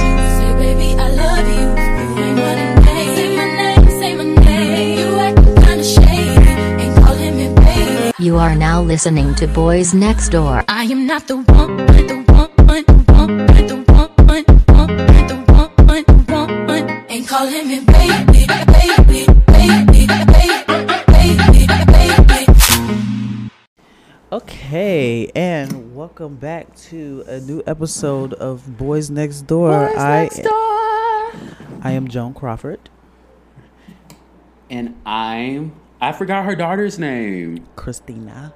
[0.00, 0.14] You.
[0.38, 1.66] Say, baby, I love you.
[2.00, 3.14] You ain't running name.
[3.16, 4.98] Say my name, say my name.
[4.98, 6.52] You acting kinda shady.
[6.82, 8.12] Ain't calling me baby.
[8.18, 10.64] You are now listening to Boys Next Door.
[10.68, 14.94] I am not the one, the one, the one, the one, the one,
[15.26, 15.36] the
[15.86, 17.04] one, the one.
[17.08, 18.46] Ain't calling baby, baby,
[24.32, 29.88] Okay, and welcome back to a new episode of Boys Next Door.
[29.88, 30.28] Boys I
[31.82, 32.78] I am Joan Crawford.
[34.70, 37.66] And I'm I forgot her daughter's name.
[37.74, 38.54] Christina.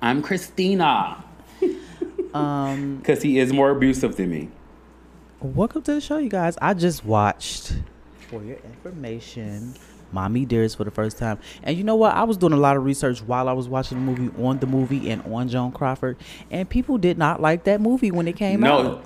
[0.00, 1.24] I'm Christina.
[2.32, 4.50] Um, Because he is more abusive than me.
[5.40, 6.56] welcome to the show, you guys.
[6.62, 7.74] I just watched,
[8.28, 9.74] for your information,
[10.12, 11.38] Mommy Dearest for the first time.
[11.62, 12.14] And you know what?
[12.14, 14.66] I was doing a lot of research while I was watching the movie, on the
[14.66, 16.16] movie, and on Joan Crawford.
[16.50, 18.84] And people did not like that movie when it came out.
[18.84, 18.90] No.
[18.98, 19.04] out.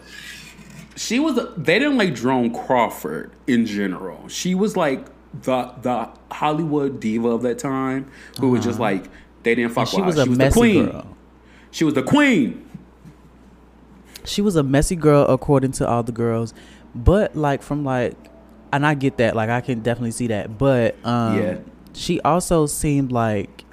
[0.97, 4.29] She was they didn't like Joan Crawford in general.
[4.29, 5.07] She was like
[5.43, 9.05] the the Hollywood diva of that time who was just like
[9.43, 9.97] they didn't fuck Uh-huh.
[9.97, 10.23] And she with was her.
[10.23, 10.85] a She was the messy queen.
[10.87, 11.17] girl.
[11.71, 12.67] She was the queen.
[14.25, 16.53] she was a messy girl according to all the girls
[16.95, 18.15] but like from like
[18.73, 21.59] and i get that like i can definitely see that but um Yeah.
[21.95, 23.65] she also seemed like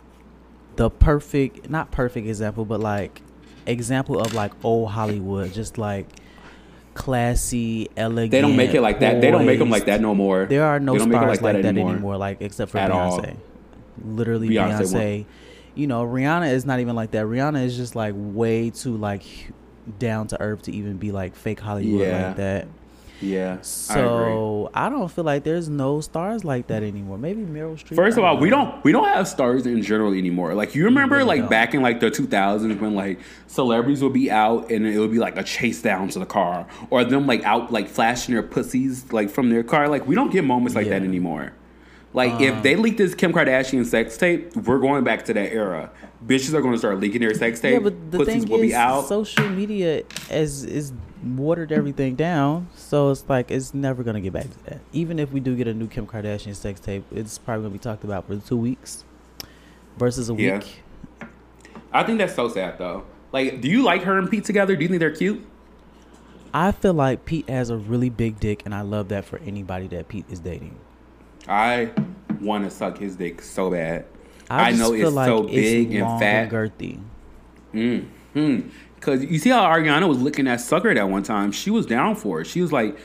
[0.76, 3.22] the perfect not perfect example but like
[3.66, 6.08] example of like old hollywood just like
[6.94, 9.22] classy elegant They don't make it like that.
[9.22, 10.46] They don't make them like that no more.
[10.48, 12.18] there are no They don't make it stars like, that, anymore.
[12.18, 13.20] like except for At all.
[13.22, 13.38] beyonce
[14.04, 15.26] literally Beyonce beyonce,
[15.76, 19.24] you know rihanna is not even like that rihanna is just like way too like
[20.00, 22.28] down to earth to even be like fake hollywood Yeah.
[22.28, 22.68] like that
[23.22, 23.50] Yeah.
[23.50, 23.62] I agree.
[23.62, 28.18] so I, don't feel like there's no stars like that anymore maybe meryl streep First
[28.18, 30.54] of I all, we don't we don't have stars in general anymore.
[30.54, 31.50] Like you remember, really like don't.
[31.50, 35.20] back in like the 2000s when like celebrities would be out and it would be
[35.20, 39.12] like a chase down to the car, or them like out like flashing their pussies
[39.12, 39.88] like from their car.
[39.88, 41.54] Like we don't get moments like that anymore.
[42.14, 42.62] Like if uh.
[42.62, 45.92] they leak this Kim Kardashian sex tape, we're going back to that era.
[46.26, 47.74] Bitches are going to start leaking their sex tape.
[47.74, 49.08] yeah but the pussies thing will is be out.
[49.08, 50.94] social media is is
[51.28, 55.32] watered everything down so it's like it's never gonna get back to that even if
[55.32, 58.26] we do get a new kim kardashian sex tape it's probably gonna be talked about
[58.26, 59.04] for two weeks
[59.98, 60.58] versus a Yeah.
[60.58, 60.84] week
[61.94, 63.06] I think that's so sad though.
[63.32, 64.76] Like, do you like her and Pete together?
[64.76, 65.46] Do you think they're cute?
[66.54, 69.88] I feel like Pete has a really big dick, and I love that for anybody
[69.88, 70.78] that Pete is dating.
[71.48, 71.92] I
[72.42, 74.06] want to suck his dick so bad.
[74.50, 76.50] I, I, know it's like so it's big and fat.
[76.50, 77.00] girthy.
[77.72, 78.70] Hmm.
[79.00, 81.52] Because you see how Ariana was looking at Sucker that one time.
[81.52, 82.46] She was down for it.
[82.46, 82.98] She was like,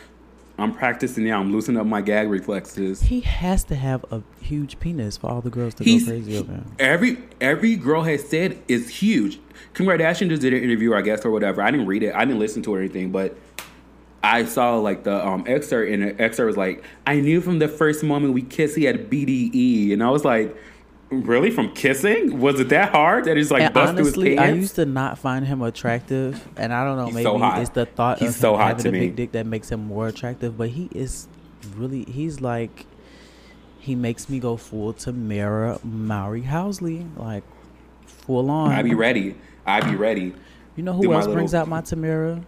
[0.58, 1.40] I'm practicing now.
[1.40, 3.02] I'm loosening up my gag reflexes.
[3.02, 6.38] He has to have a huge penis for all the girls to He's go crazy
[6.38, 6.72] over him.
[6.78, 9.38] every every girl has said it's huge.
[9.74, 11.62] Kim Kardashian just did an interview, I guess, or whatever.
[11.62, 12.14] I didn't read it.
[12.14, 13.36] I didn't listen to it or anything, but
[14.22, 17.68] I saw like the um, excerpt, and the excerpt was like, "I knew from the
[17.68, 20.54] first moment we kissed, he had BDE," and I was like,
[21.12, 21.50] "Really?
[21.50, 22.40] From kissing?
[22.40, 23.24] Was it that hard?
[23.26, 25.62] that he's like And bust through his honestly, pants?" I used to not find him
[25.62, 28.82] attractive, and I don't know, He's maybe so it's the thought He's of so having
[28.84, 29.00] to a me.
[29.00, 30.56] big dick that makes him more attractive.
[30.56, 31.28] But he is
[31.76, 32.86] really, he's like,
[33.78, 37.44] he makes me go full Tamara Maury Housley, like
[38.06, 38.72] full on.
[38.72, 39.36] I'd be ready.
[39.66, 40.34] I'd be ready.
[40.76, 42.40] You know who my else little- brings out my Tamara?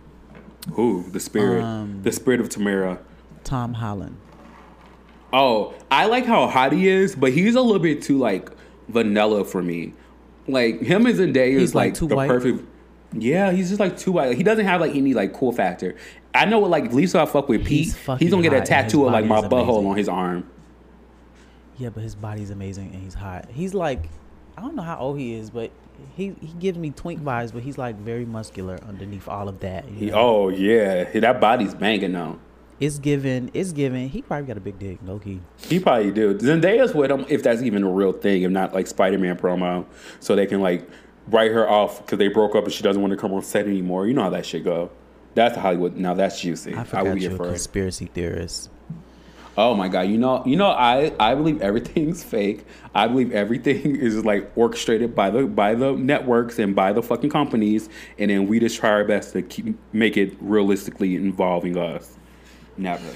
[0.72, 1.04] Who?
[1.10, 1.62] The spirit.
[1.62, 2.98] Um, the spirit of Tamara.
[3.44, 4.16] Tom Holland.
[5.32, 8.50] Oh, I like how hot he is, but he's a little bit too like
[8.88, 9.92] vanilla for me.
[10.46, 12.28] Like him and Zendaya He's, is like, like, the white?
[12.28, 12.64] perfect.
[13.12, 14.36] Yeah, he's just like too white.
[14.36, 15.96] He doesn't have like any like cool factor.
[16.34, 17.86] I know what like at least I fuck with Pete.
[17.86, 20.48] He's He's, gonna get a tattoo of like my butthole on his arm.
[21.78, 23.48] Yeah, but his body's amazing and he's hot.
[23.50, 24.08] He's like,
[24.56, 25.70] I don't know how old he is, but
[26.16, 29.88] he he gives me twink vibes, but he's like very muscular underneath all of that.
[29.88, 32.38] you He, oh yeah, that body's banging now.
[32.80, 33.50] It's given.
[33.54, 34.08] It's given.
[34.08, 35.40] He probably got a big dick, no key.
[35.68, 36.34] He probably do.
[36.34, 39.86] Zendaya's with him if that's even a real thing, if not like Spider Man promo,
[40.20, 40.88] so they can like
[41.28, 43.66] write her off because they broke up and she doesn't want to come on set
[43.66, 44.06] anymore.
[44.06, 44.90] You know how that shit go.
[45.34, 45.96] That's Hollywood.
[45.96, 46.74] Now that's juicy.
[46.74, 47.48] I I, forgot would be you're afraid.
[47.50, 48.70] conspiracy theorist.
[49.56, 50.02] Oh my god!
[50.08, 52.64] You know, you know, I I believe everything's fake.
[52.92, 57.30] I believe everything is like orchestrated by the by the networks and by the fucking
[57.30, 57.88] companies,
[58.18, 62.16] and then we just try our best to keep make it realistically involving us.
[62.76, 63.10] Never.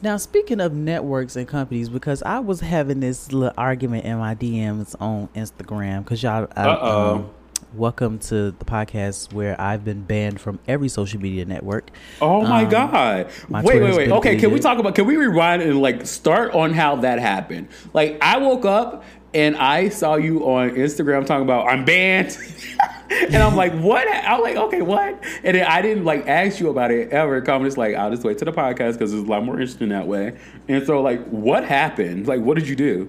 [0.00, 4.34] Now, speaking of networks and companies, because I was having this little argument in my
[4.34, 7.30] DMs on Instagram, because y'all, I, um,
[7.74, 11.90] welcome to the podcast where I've been banned from every social media network.
[12.22, 13.30] Oh my Um, god!
[13.48, 14.10] my Wait, wait, Twitter's wait.
[14.12, 14.94] Okay, can we talk about?
[14.94, 17.66] Can we rewind and like start on how that happened?
[17.92, 22.36] Like, I woke up and I saw you on Instagram talking about I'm banned,
[23.10, 24.06] and I'm like, what?
[24.10, 25.22] I'm like, okay, what?
[25.44, 27.38] And then I didn't like ask you about it ever.
[27.50, 29.90] I'm just like, I'll just wait to the podcast because it's a lot more interesting
[29.90, 30.38] that way.
[30.68, 32.26] And so, like, what happened?
[32.26, 33.08] Like, what did you do?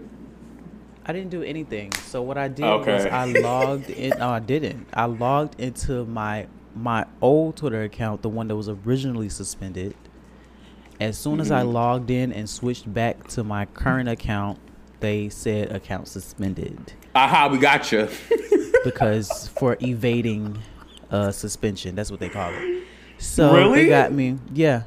[1.06, 1.92] I didn't do anything.
[1.94, 4.18] So what I did was I logged in.
[4.20, 4.88] No, I didn't.
[4.94, 9.96] I logged into my my old Twitter account, the one that was originally suspended.
[11.00, 11.72] As soon as I Mm-hmm.
[11.72, 14.60] logged in and switched back to my current account,
[15.00, 18.08] they said account suspended Aha, we got you.
[18.84, 20.60] because for evading
[21.12, 21.96] uh, suspension.
[21.96, 22.84] That's what they call it.
[23.18, 23.84] So Really?
[23.84, 24.38] they got me.
[24.54, 24.84] Yeah.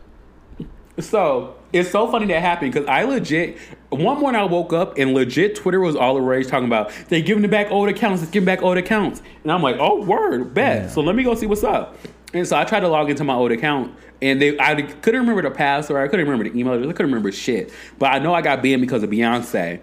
[0.99, 3.57] So it's so funny that happened because I legit
[3.89, 7.23] one morning I woke up and legit Twitter was all the rage talking about they
[7.23, 10.83] giving back old accounts, they giving back old accounts, and I'm like, oh word, bet.
[10.83, 10.89] Yeah.
[10.89, 11.97] So let me go see what's up.
[12.35, 15.43] And so I tried to log into my old account, and they I couldn't remember
[15.43, 17.73] the password, I couldn't remember the email, address, I couldn't remember shit.
[17.99, 19.81] But I know I got banned because of Beyonce.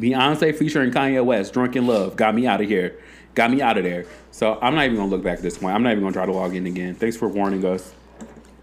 [0.00, 2.96] Beyonce featuring Kanye West, "Drunk in Love," got me out of here,
[3.34, 4.06] got me out of there.
[4.30, 5.74] So I'm not even gonna look back at this point.
[5.74, 6.94] I'm not even gonna try to log in again.
[6.94, 7.92] Thanks for warning us.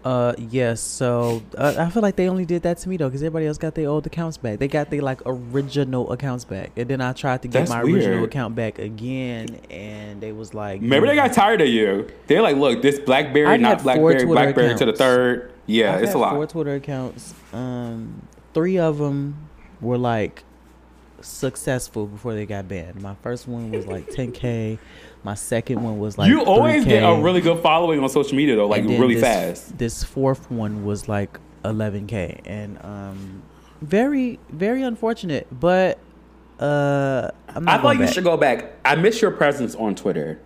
[0.04, 3.22] Uh yes, so uh, I feel like they only did that to me though, because
[3.22, 4.58] everybody else got their old accounts back.
[4.58, 7.82] They got their like original accounts back, and then I tried to get That's my
[7.82, 12.08] original account back again, and they was like, Maybe they got tired of you.
[12.26, 14.98] They're like, look, this BlackBerry, I've not had BlackBerry, Twitter BlackBerry to the accounts.
[14.98, 15.52] third.
[15.66, 16.34] Yeah, I've it's a lot.
[16.34, 16.46] Four.
[16.48, 17.32] Twitter accounts.
[17.52, 18.22] Um,
[18.54, 19.48] three of them
[19.80, 20.42] were like
[21.22, 23.00] successful before they got banned.
[23.02, 24.78] My first one was like 10k.
[25.24, 28.56] My second one was like you always get a really good following on social media
[28.56, 29.78] though, like really this, fast.
[29.78, 33.42] This fourth one was like 11k, and um,
[33.80, 35.46] very very unfortunate.
[35.52, 35.98] But
[36.58, 38.14] uh, I'm not I thought you back.
[38.14, 38.72] should go back.
[38.84, 40.40] I miss your presence on Twitter.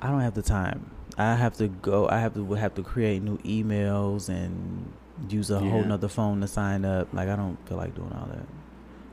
[0.00, 0.90] I don't have the time.
[1.16, 2.08] I have to go.
[2.08, 4.92] I have to have to create new emails and
[5.28, 5.86] use a whole Yeah.
[5.88, 7.12] nother phone to sign up.
[7.12, 8.46] Like I don't feel like doing all that.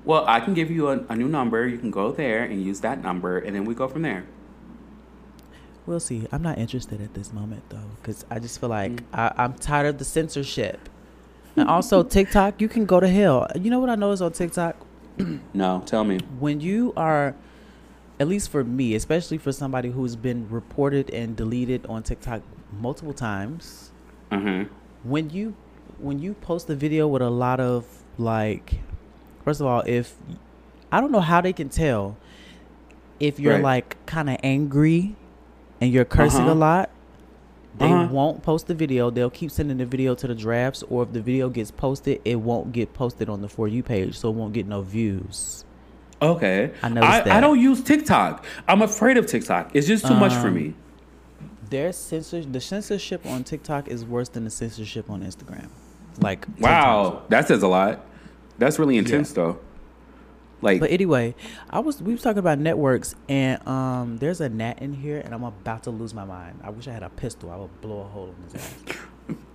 [0.06, 1.68] Well, I can give you a, a new number.
[1.68, 4.26] You can go there and use that number, and then we go from there.
[5.86, 6.28] We'll see.
[6.32, 9.04] I'm not interested at this moment though, because I just feel like Mm.
[9.14, 10.88] I, I'm tired of the censorship.
[11.56, 13.48] And also TikTok, you can go to hell.
[13.56, 14.76] You know what I noticed on TikTok?
[15.54, 16.20] No, tell me.
[16.40, 17.36] When you are,
[18.20, 22.42] at least for me, especially for somebody who's been reported and deleted on TikTok
[22.72, 23.92] multiple times,
[24.32, 24.72] Mm-hmm.
[25.10, 25.56] when you
[25.98, 27.86] when you post a video with a lot of
[28.20, 28.80] like,
[29.44, 30.16] first of all, if
[30.92, 32.18] I don't know how they can tell
[33.20, 33.64] if you're Right.
[33.64, 35.16] like kind of angry
[35.82, 36.54] and you're cursing Uh-huh.
[36.54, 36.90] a lot,
[37.78, 38.08] they Uh-huh.
[38.12, 39.10] won't post the video.
[39.10, 42.40] They'll keep sending the video to the drafts, or if the video gets posted, it
[42.42, 45.64] won't get posted on the for you page, so it won't get no views.
[46.22, 46.72] Okay.
[46.84, 47.40] I noticed I, that.
[47.42, 48.46] don't use TikTok.
[48.68, 49.72] I'm afraid of TikTok.
[49.74, 50.74] It's just too much for Um, me.
[51.70, 55.68] Their censor, the censorship on TikTok is worse than the censorship on Instagram.
[56.20, 58.04] Like 10 times Wow, that says a lot.
[58.60, 59.60] That's really intense, though.
[60.62, 61.36] Like, But anyway,
[61.70, 65.34] I was we was talking about networks, and um, there's a gnat in here, and
[65.34, 66.60] I'm about to lose my mind.
[66.64, 67.50] I wish I had a pistol.
[67.50, 68.76] I would blow a hole in his ass.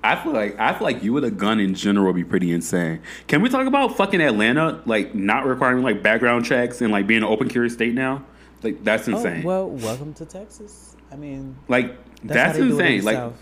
[0.04, 2.52] I feel like I feel like you with a gun in general would be pretty
[2.52, 3.00] insane.
[3.26, 7.23] Can we talk about fucking Atlanta, like not requiring like background checks and like being
[7.23, 8.25] an open carry state now?
[8.62, 9.42] Like that's insane.
[9.44, 10.96] Oh, well, welcome to Texas.
[11.11, 13.04] I mean, like that's, that's, how they do it in insane.
[13.04, 13.32] Like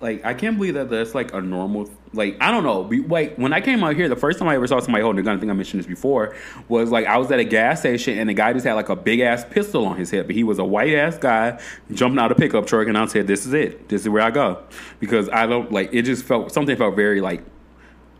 [0.00, 1.90] like I can't believe that that's like a normal.
[2.14, 2.82] Like I don't know.
[2.82, 5.20] We, like when I came out here, the first time I ever saw somebody holding
[5.20, 6.34] a gun, I think I mentioned this before,
[6.68, 8.96] was like I was at a gas station and the guy just had like a
[8.96, 10.26] big ass pistol on his hip.
[10.26, 11.60] But he was a white ass guy
[11.92, 13.88] jumping out of a pickup truck, and I said, "This is it.
[13.88, 14.62] This is where I go,"
[15.00, 15.90] because I don't like.
[15.92, 17.42] It just felt something felt very like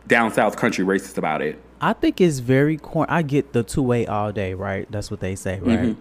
[0.06, 1.58] down south country racist about it.
[1.80, 3.06] I think it's very corn.
[3.10, 4.86] I get the two way all day, right?
[4.90, 5.80] That's what they say, right?
[5.80, 5.96] Mhm.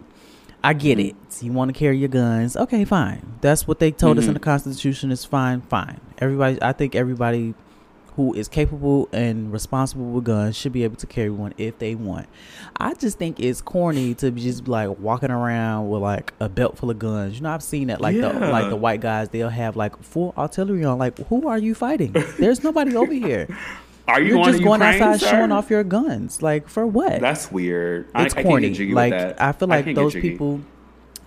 [0.66, 1.16] I get it.
[1.42, 2.56] You want to carry your guns?
[2.56, 3.34] Okay, fine.
[3.42, 4.36] That's what they told us in Mhm.
[4.36, 5.12] the Constitution.
[5.12, 6.00] Is fine, fine.
[6.20, 7.54] Everybody, I think everybody
[8.16, 11.96] who is capable and responsible with guns should be able to carry one if they
[11.96, 12.28] want.
[12.78, 16.78] I just think it's corny to be just like walking around with like a belt
[16.78, 17.36] full of guns.
[17.36, 19.30] You know, I've seen that like the like the white guys.
[19.30, 20.98] They'll have like full artillery on.
[20.98, 22.12] Like, who are you fighting?
[22.40, 23.48] There's nobody over here.
[24.06, 25.30] Are you You're just going Ukraine, outside sir?
[25.30, 26.42] showing off your guns.
[26.42, 27.22] Like for what?
[27.22, 28.10] That's weird.
[28.14, 28.72] I- it's I, corny.
[28.72, 29.14] jiggy like.
[29.14, 30.60] I feel like can't those people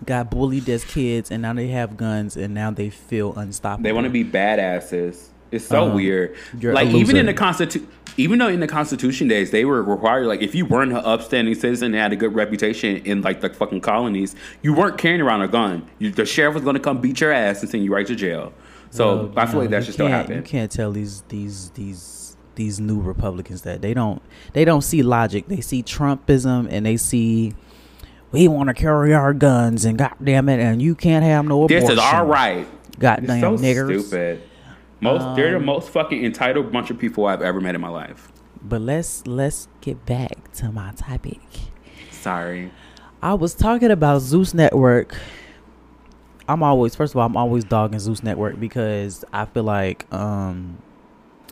[0.04, 3.82] got bullied as kids, and now they have guns, and now they feel unstoppable.
[3.82, 5.28] They want to be badasses.
[5.56, 6.34] It's so Um, weird.
[6.62, 10.40] Like even in the constitution, even though in the Constitution days they were required, like
[10.40, 13.82] if you weren't an upstanding citizen and had a good reputation in like the fucking
[13.82, 15.86] colonies, you weren't carrying around a gun.
[15.98, 18.14] You, the sheriff was going to come beat your ass and send you right to
[18.14, 18.54] jail.
[18.90, 22.36] So Well, I feel like that should still can't- You can't tell these these these
[22.54, 24.22] these new Republicans that they don't
[24.54, 25.48] they don't see logic.
[25.48, 27.52] They see Trumpism and they see
[28.32, 31.80] we want to carry our guns and goddamn it, and you can't have no abortion.
[31.86, 32.66] This is our right.
[32.98, 34.02] Goddamn It's so niggers.
[34.06, 34.42] stupid.
[35.00, 37.88] Most they're the Um, most fucking entitled bunch of people I've ever met in my
[37.88, 38.32] life.
[38.62, 41.40] But let's let's get back to my topic.
[42.10, 42.70] Sorry.
[43.22, 45.16] I was talking about Zeus Network.
[46.48, 50.78] I'm always first of all, I'm always dogging Zeus Network because I feel like um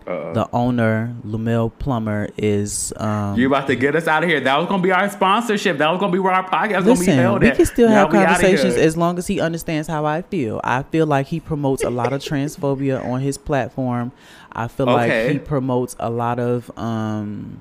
[0.06, 4.38] Uh, the owner, Lumel Plummer, is um you about to get us out of here.
[4.40, 5.78] That was gonna be our sponsorship.
[5.78, 7.56] That was gonna be where our podcast was gonna be held we at.
[7.56, 10.60] can still have conversations as long as he understands how I feel.
[10.62, 14.12] I feel like he promotes a lot of transphobia on his platform.
[14.52, 17.60] I feel like he promotes a lot of um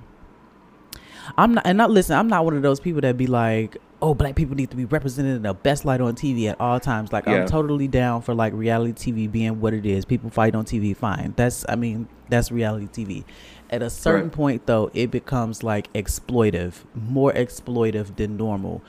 [1.37, 4.13] I'm not and not listen, I'm not one of those people that be like, "Oh,
[4.13, 7.13] black people need to be represented in the best light on TV at all times."
[7.13, 7.41] Like Yeah.
[7.41, 10.03] I'm totally down for like reality TV being what it is.
[10.05, 11.33] People fight on TV, fine.
[11.37, 13.23] That's I mean, that's reality TV.
[13.69, 14.31] At a certain Right.
[14.31, 18.81] point though, it becomes like exploitive, more exploitive than normal.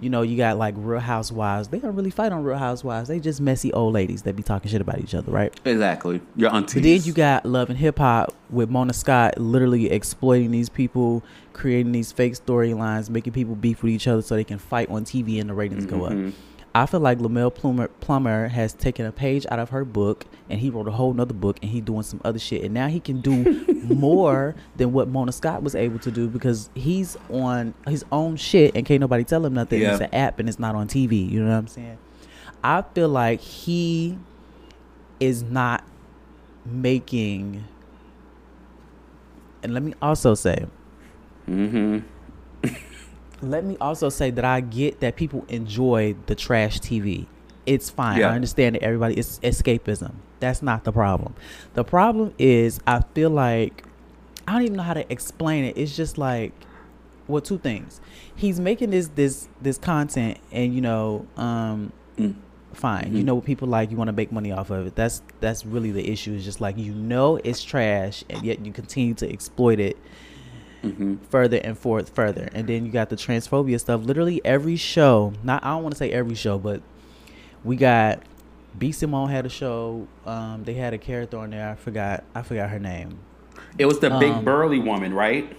[0.00, 1.68] You know, you got like Real Housewives.
[1.68, 3.08] They don't really fight on Real Housewives.
[3.08, 5.52] They just messy old ladies that be talking shit about each other, right?
[5.64, 6.20] Exactly.
[6.34, 6.74] Your aunties.
[6.74, 11.22] But then you got Love and Hip Hop with Mona Scott literally exploiting these people,
[11.52, 15.04] creating these fake storylines, making people beef with each other so they can fight on
[15.04, 16.28] TV and the ratings go Mhm.
[16.28, 16.34] up.
[16.76, 20.58] I feel like Lamel Plummer, Plummer has taken a page out of her book and
[20.58, 22.98] he wrote a whole nother book and he doing some other shit and now he
[22.98, 28.04] can do more than what Mona Scott was able to do because he's on his
[28.10, 29.82] own shit and can't nobody tell him nothing.
[29.82, 29.92] Yeah.
[29.92, 31.30] It's an app and it's not on TV.
[31.30, 31.98] You know what I'm saying?
[32.64, 34.18] I feel like he
[35.20, 35.84] is not
[36.66, 37.64] making
[39.62, 40.66] and let me also say
[41.48, 41.98] Mm-hmm.
[43.50, 47.26] Let me also say that I get that people enjoy the trash TV.
[47.66, 48.20] It's fine.
[48.20, 48.30] Yeah.
[48.30, 50.14] I understand that everybody it's escapism.
[50.40, 51.34] That's not the problem.
[51.74, 53.84] The problem is I feel like
[54.46, 55.78] I don't even know how to explain it.
[55.78, 56.52] It's just like
[57.26, 58.00] well, two things.
[58.36, 62.36] He's making this this this content and you know, um Mm.
[62.74, 63.06] fine.
[63.06, 63.16] Mm-hmm.
[63.16, 64.94] You know what people like, you want to make money off of it.
[64.94, 66.32] That's that's really the issue.
[66.34, 69.96] It's just like you know it's trash and yet you continue to exploit it
[70.84, 71.14] Mm-hmm.
[71.30, 72.48] further and forth further.
[72.52, 74.02] And then you got the transphobia stuff.
[74.04, 76.82] Literally every show, not I don't want to say every show, but
[77.64, 78.20] we got
[78.78, 80.06] B Simone had a show.
[80.26, 81.68] Um, they had a character on there.
[81.70, 82.24] I forgot.
[82.34, 83.18] I forgot her name.
[83.78, 85.56] It was the big Um, burly woman, right?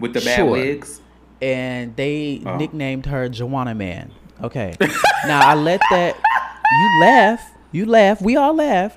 [0.00, 0.50] With the bad Sure.
[0.50, 1.00] wigs.
[1.42, 2.56] and they Oh.
[2.56, 4.10] nicknamed her Joanna Man.
[4.42, 4.74] Okay.
[5.26, 7.50] now I let that you laugh.
[7.72, 8.22] You laugh.
[8.22, 8.96] We all laugh.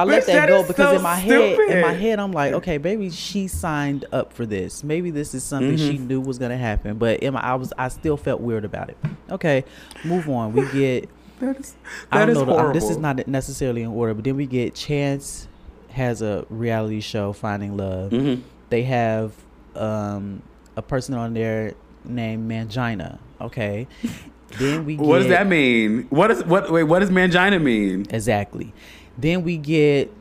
[0.00, 2.32] I let Bitch, that that go because so in my head, in my head, I'm
[2.32, 4.82] like, okay, maybe she signed up for this.
[4.84, 6.06] Maybe this is something she Mm-hmm.
[6.08, 6.98] knew was gonna happen.
[6.98, 8.96] But in my, I was, I still felt weird about it.
[9.30, 9.64] Okay,
[10.04, 10.52] move on.
[10.52, 11.08] We get.
[11.40, 11.74] That is
[12.12, 12.44] I don't is know.
[12.44, 12.72] the- horrible.
[12.74, 15.48] this is not necessarily in order, but then we get Chance
[15.88, 18.10] has a reality show, Finding Love.
[18.10, 18.42] Mhm.
[18.68, 19.32] They have
[19.74, 20.42] um,
[20.76, 21.72] a person on there
[22.04, 23.18] named Mangina.
[23.40, 23.86] Okay.
[24.58, 26.06] then we get, What does that mean?
[26.10, 26.70] What is what?
[26.70, 28.04] Wait, what does mangina mean?
[28.10, 28.74] Exactly.
[29.18, 30.12] Then we get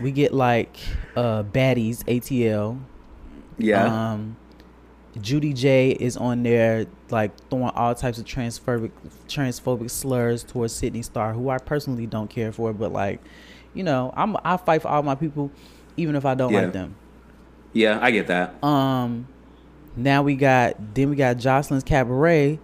[0.00, 0.76] we get like
[1.16, 2.80] uh baddies ATL.
[3.58, 3.84] Yeah.
[4.12, 4.36] Um
[5.18, 8.92] Judi Jai is on there like throwing all types of transphobic
[9.28, 13.20] transphobic slurs towards Sidney Starr, who I personally don't care for, but like,
[13.74, 15.50] you know, I'm I fight for all my people,
[15.96, 16.60] even if I don't Yeah.
[16.62, 16.94] like them.
[17.72, 18.62] yeah, I get that.
[18.62, 19.26] Um,
[19.96, 22.60] now we got then we got Joseline's Cabaret.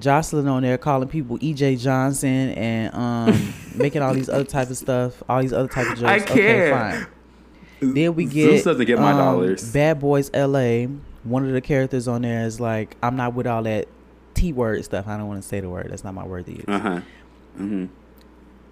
[0.00, 4.76] Joseline on there calling people EJ Johnson and um making all these other type of
[4.76, 6.02] stuff, all these other type of jokes.
[6.02, 7.06] I Okay, can't.
[7.80, 7.94] fine.
[7.94, 9.72] Then we Zeus get doesn't get my um, dollars.
[9.72, 10.86] Bad Boys LA.
[11.24, 13.86] One of the characters on there is like, I'm not with all that
[14.34, 15.06] T word stuff.
[15.06, 15.88] I don't want to say the word.
[15.90, 16.64] That's not my word to use.
[16.66, 17.00] Uh huh.
[17.56, 17.86] hmm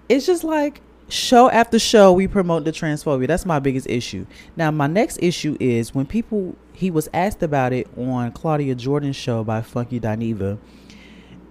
[0.09, 3.27] It's just like show after show we promote the transphobia.
[3.29, 4.27] That's my biggest issue.
[4.57, 9.17] Now my next issue is when people he was asked about it on Claudia Jordan's
[9.17, 10.59] show by Funky Dineva.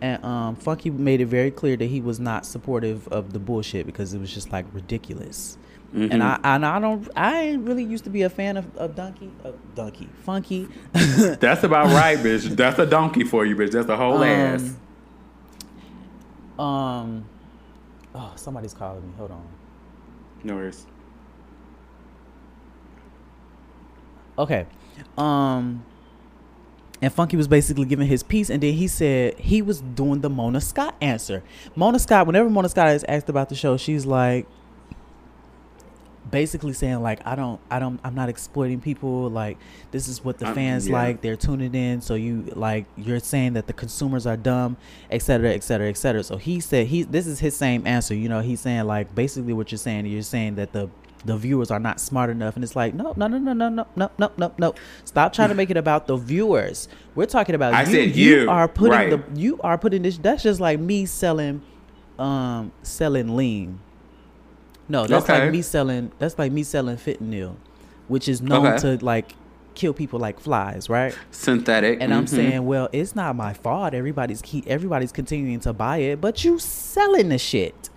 [0.02, 3.86] And um, Funky made it very clear that he was not supportive of the bullshit
[3.86, 5.58] because it was just like ridiculous.
[5.94, 6.12] Mm-hmm.
[6.12, 8.96] And I and I don't I ain't really used to be a fan of, of
[8.96, 10.68] Donkey of Donkey Funky.
[10.94, 12.54] That's about right, bitch.
[12.56, 13.72] That's a donkey for you, bitch.
[13.72, 14.74] That's a whole Um, ass.
[16.60, 17.26] um
[18.14, 19.14] oh somebody's calling me.
[19.18, 19.48] Hold on.
[20.44, 20.86] No worries.
[24.38, 24.66] Okay.
[25.18, 25.86] Um
[27.06, 30.30] and Funky was basically giving his piece and then he said he was doing the
[30.30, 31.44] Mona Scott answer.
[31.76, 34.48] Mona Scott, whenever Mona Scott is asked about the show, she's like
[36.32, 39.30] basically saying like I don't I don't I'm not exploiting people.
[39.30, 39.60] Like
[39.92, 40.96] this is what the Um, fans yeah.
[40.96, 41.22] like.
[41.22, 42.02] They're tuning in.
[42.02, 44.76] So you like you're saying that the consumers are dumb
[45.12, 46.24] et cetera et cetera et cetera.
[46.24, 48.16] So he said he this is his same answer.
[48.16, 50.90] You know he's saying like basically what you're saying you're saying that the
[51.26, 53.88] the viewers are not smart enough and it's like no no no no no no
[53.96, 57.74] no no no no stop trying to make it about the viewers we're talking about
[57.74, 59.10] I you said you, are putting right.
[59.10, 61.62] the you are putting this that's just like me selling
[62.20, 63.80] um selling lean
[64.88, 65.42] no that's Okay.
[65.44, 67.56] like me selling that's like me selling fentanyl
[68.08, 68.98] which is known Okay.
[68.98, 69.34] to like
[69.74, 72.00] kill people like flies right Synthetic.
[72.00, 72.30] and i'm mhm.
[72.30, 76.58] saying well it's not my fault everybody's keep everybody's continuing to buy it but you
[76.60, 77.90] selling the shit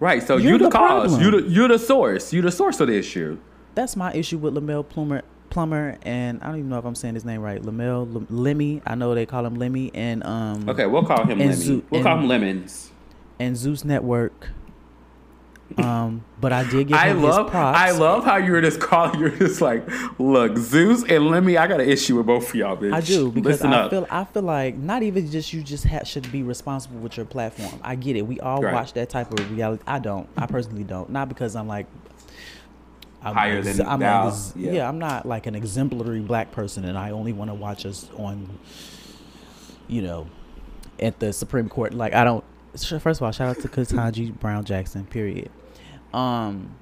[0.00, 0.22] right.
[0.22, 1.10] So you're you the, the cause.
[1.16, 1.20] problem.
[1.22, 2.32] You the you the source.
[2.32, 3.38] You're the source of the issue.
[3.74, 7.14] that's my issue with Lamel Plummer Plummer and I don't even know if I'm saying
[7.14, 7.62] his name right.
[7.62, 8.82] Lamel Lim- Lemmy.
[8.86, 11.54] I know they call him Lemmy and um Okay, we'll call him And Lemon.
[11.56, 12.90] Zoo- we'll call him Lemons.
[13.38, 14.50] and Zeus Network.
[15.76, 17.76] Um, but I did give I love props.
[17.78, 19.84] I love how you're just calling you're just like,
[20.20, 22.92] look, Zeus and Lemmy, I got an issue with both of y'all, bitch.
[22.92, 23.90] I do because Listen I up.
[23.90, 27.26] feel I feel like not even just you just ha- should be responsible with your
[27.26, 27.80] platform.
[27.82, 28.22] I get it.
[28.22, 28.72] We all Right.
[28.72, 29.82] watch that type of reality.
[29.86, 30.28] I don't.
[30.36, 31.10] I personally don't.
[31.10, 31.86] Not because I'm like
[33.22, 34.72] I'm Higher ex- than I'm thou, ex- yeah.
[34.72, 34.88] yeah.
[34.88, 38.48] I'm not like an exemplary black person, and I only want to watch us on,
[39.88, 40.26] you know,
[41.00, 41.94] at the Supreme Court.
[41.94, 42.44] Like I don't.
[42.76, 45.04] First of all, shout out to Ketanji Brown Jackson.
[45.06, 45.50] Period.
[46.14, 46.76] Um,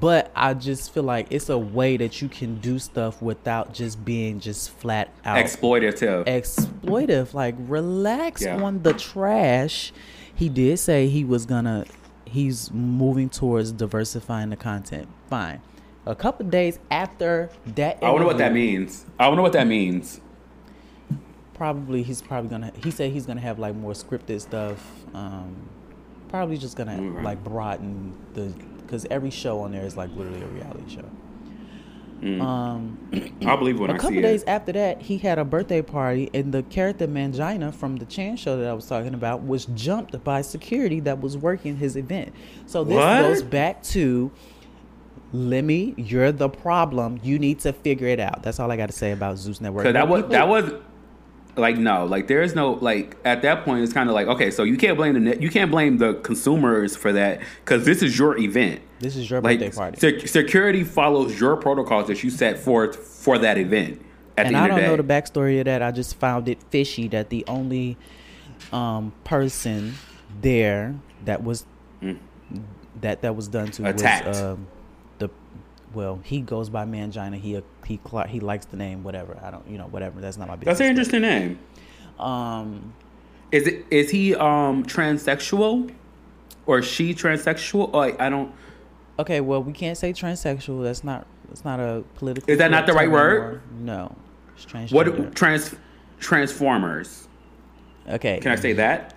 [0.00, 4.04] but I just feel like it's a way that you can do stuff without just
[4.04, 6.24] being just flat out Exploitative.
[6.26, 7.34] exploitive.
[7.34, 8.62] Like, relax Yeah.
[8.62, 9.92] on the trash.
[10.34, 11.84] He did say he was gonna.
[12.24, 15.08] He's moving towards diversifying the content.
[15.30, 15.62] Fine.
[16.06, 19.04] A couple days after that, I wonder what that means.
[19.18, 20.20] I wonder what that means.
[21.54, 22.72] Probably he's probably gonna.
[22.84, 24.78] He said he's gonna have like more scripted stuff.
[25.12, 25.68] Um,
[26.28, 27.24] probably just gonna Mm, right.
[27.24, 31.04] like broaden the because every show on there is like literally a reality show.
[32.22, 32.40] Mm.
[32.42, 32.98] Um,
[33.46, 34.48] I'll believe when a I couple days it.
[34.48, 38.56] after that, he had a birthday party, and the character Mangina from the Chan show
[38.56, 42.32] that I was talking about was jumped by security that was working his event.
[42.66, 43.20] So this What?
[43.22, 44.32] goes back to
[45.32, 47.20] Lemmy, you're the problem.
[47.22, 48.42] You need to figure it out.
[48.42, 49.84] That's all I got to say about Zeus Network.
[49.92, 50.72] That was people- that was
[51.58, 54.50] like no, like there is no like at that point it's kind of like okay,
[54.50, 58.02] so you can't blame the net, you can't blame the consumers for that because this
[58.02, 58.80] is your event.
[59.00, 59.98] This is your Like birthday party.
[60.00, 64.00] sec- security follows your protocols that you set forth for that event.
[64.36, 65.82] At and the I don't know the backstory of that.
[65.82, 67.96] I just found it fishy that the only
[68.72, 69.94] um, person
[70.40, 70.94] there
[71.24, 71.64] that was
[73.00, 73.88] that that was done to Mm.
[73.90, 74.26] Attacked.
[74.26, 74.66] was um,
[75.98, 77.36] well he goes by Mangina.
[77.38, 79.36] He he he likes the name whatever.
[79.42, 80.20] I don't you know whatever.
[80.20, 80.78] That's not my business.
[80.78, 81.58] that's an interesting name.
[82.20, 82.94] Um,
[83.50, 85.92] Is it is he um transsexual
[86.66, 87.92] or is she transsexual?
[87.92, 88.54] Or like, I don't.
[89.18, 90.84] okay, well we can't say transsexual.
[90.84, 92.48] That's not that's not a political.
[92.48, 93.60] Is that not the right word?
[93.80, 94.14] No,
[94.54, 94.92] it's transgender.
[94.92, 95.74] What trans
[96.20, 97.26] transformers?
[98.08, 99.14] Okay, Can I say that?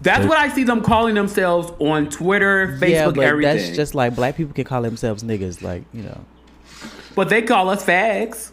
[0.00, 3.56] That's what I see them calling themselves on Twitter, Facebook, yeah, but everything.
[3.56, 5.62] that's just like black people can call themselves niggas.
[5.62, 6.24] Like you know.
[7.14, 8.52] but they call us fags.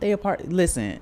[0.00, 0.46] They a part.
[0.48, 1.00] Listen,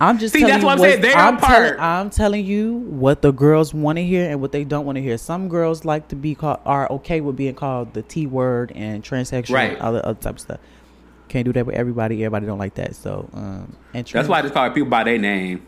[0.00, 1.00] I'm just See, telling that's you what I'm saying.
[1.02, 1.52] They're I'm part.
[1.52, 4.96] Telling, I'm telling you what the girls want to hear and what they don't want
[4.96, 5.18] to hear.
[5.18, 9.02] Some girls like to be called are okay with being called the T word and
[9.02, 9.78] transsexual, Right.
[9.78, 10.60] other other type of stuff.
[11.28, 12.24] Can't do that with everybody.
[12.24, 12.94] Everybody don't like that.
[12.94, 15.66] So, um, and That's trans- why I just call people by their name.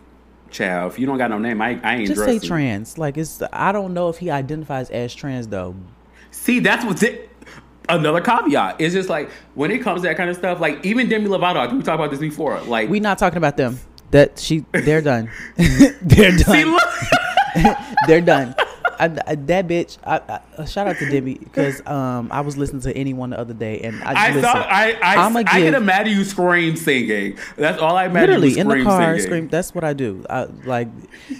[0.50, 2.98] Child, if you don't got no name, I, I ain't just say trans.
[2.98, 3.42] Like it's.
[3.52, 5.74] I don't know if he identifies as trans though.
[6.30, 7.30] See, that's what's it.
[7.88, 8.80] Another caveat.
[8.80, 11.56] It's just like when it comes to that kind of stuff, like even Demi Lovato,
[11.56, 12.60] I think we talked about this before.
[12.62, 13.78] Like We not talking about them.
[14.10, 14.64] That she.
[14.72, 15.30] They're done.
[15.56, 16.76] they're done.
[17.54, 17.64] see,
[18.06, 18.54] They're done.
[18.98, 19.98] I, I- that bitch.
[20.04, 23.54] I, I, shout out to Debbie because um I was listening to anyone the other
[23.54, 27.38] day and I, I listen, thought I I, I'ma can imagine you scream singing.
[27.56, 28.40] That's all I imagine.
[28.40, 29.20] literally in the car singing.
[29.22, 29.48] scream.
[29.48, 30.24] That's what I do.
[30.28, 30.88] I, like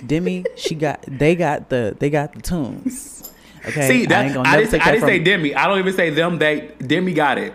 [0.06, 3.32] Demi, she got they got the they got the tunes.
[3.66, 5.54] Okay, See, I that, ain't I, didn't, take I didn't say Demi.
[5.54, 6.38] I don't even say them.
[6.38, 7.52] They Demi got it.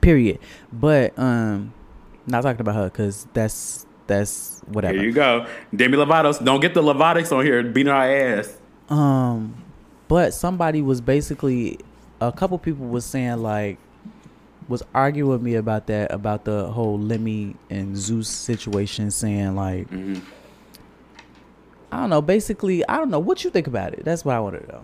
[0.00, 0.38] period.
[0.72, 1.74] But um,
[2.26, 4.96] not talking about her because that's that's whatever.
[4.96, 6.42] There you go, Demi Lovato.
[6.44, 8.56] Don't get the Lovatics on here beating our ass.
[8.90, 9.54] Um,
[10.08, 11.78] but somebody was basically
[12.20, 13.78] a couple people was saying like
[14.68, 19.88] was arguing with me about that about the whole Lemmy and Zeus situation, saying like
[19.90, 20.20] Mm-hmm.
[21.92, 22.22] I don't know.
[22.22, 24.04] Basically, I don't know what you think about it.
[24.04, 24.82] That's what I want to know.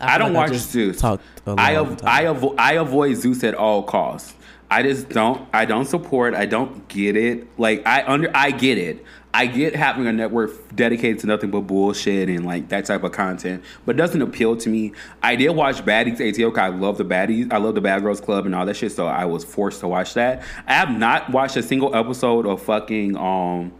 [0.00, 1.02] I, feel don't like watch just Zeus.
[1.02, 4.34] I av- I avo- I avoid Zeus at all costs.
[4.70, 5.48] I just don't.
[5.52, 6.34] I don't support.
[6.34, 7.46] I don't get it.
[7.58, 8.30] Like I under.
[8.34, 9.04] I get it.
[9.36, 13.10] I get having a network dedicated to nothing but bullshit and like that type of
[13.10, 14.92] content, but it doesn't appeal to me.
[15.24, 16.56] I did watch Baddies ATL.
[16.56, 17.52] I love the Baddies.
[17.52, 18.92] I love the Bad Girls Club and all that shit.
[18.92, 20.44] So I was forced to watch that.
[20.68, 23.72] I have not watched a single episode of fucking um.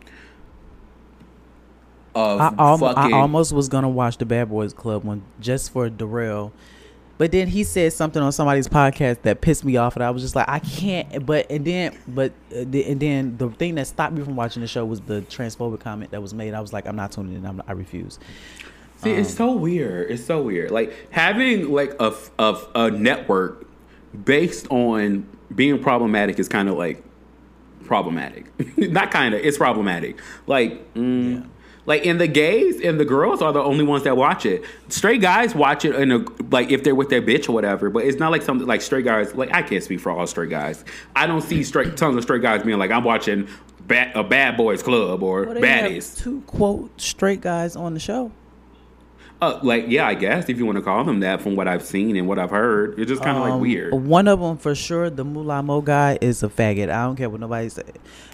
[2.16, 5.88] Of I, al- I almost was gonna watch the Bad Boys Club one just for
[5.88, 6.52] Darrell,
[7.18, 10.22] but then he said something on somebody's podcast that pissed me off, and I was
[10.22, 11.24] just like, I can't.
[11.24, 14.62] But and then, but uh, the- and then the thing that stopped me from watching
[14.62, 16.54] the show was the transphobic comment that was made.
[16.54, 17.46] I was like, I'm not tuning in.
[17.46, 18.18] I'm, I refuse.
[18.98, 20.10] See, it's so weird.
[20.10, 20.70] It's so weird.
[20.70, 23.66] Like having like a of a network
[24.24, 27.02] based on being problematic is kind of like
[27.84, 28.46] problematic.
[28.78, 29.40] Not kind of.
[29.40, 30.20] It's problematic.
[30.46, 30.92] Like.
[30.94, 31.48] Mm,
[31.86, 34.64] Like and the gays and the girls are the only ones that watch it.
[34.88, 37.90] Straight guys watch it in a like if they're with their bitch or whatever.
[37.90, 39.34] But it's not like something like straight guys.
[39.34, 40.84] Like I can't speak for all straight guys.
[41.14, 43.48] I don't see straight tons of straight guys being like I'm watching
[43.86, 46.16] bad, a Bad Boys Club or Well, Baddies.
[46.16, 48.32] two quote straight guys on the show.
[49.44, 51.82] Uh, like yeah, I guess if you want to call them that, from what I've
[51.84, 53.92] seen and what I've heard, it's just kind of like Um, weird.
[53.94, 56.84] One of them for sure, the Moolah Mo guy is a faggot.
[56.90, 57.82] I don't care what nobody say.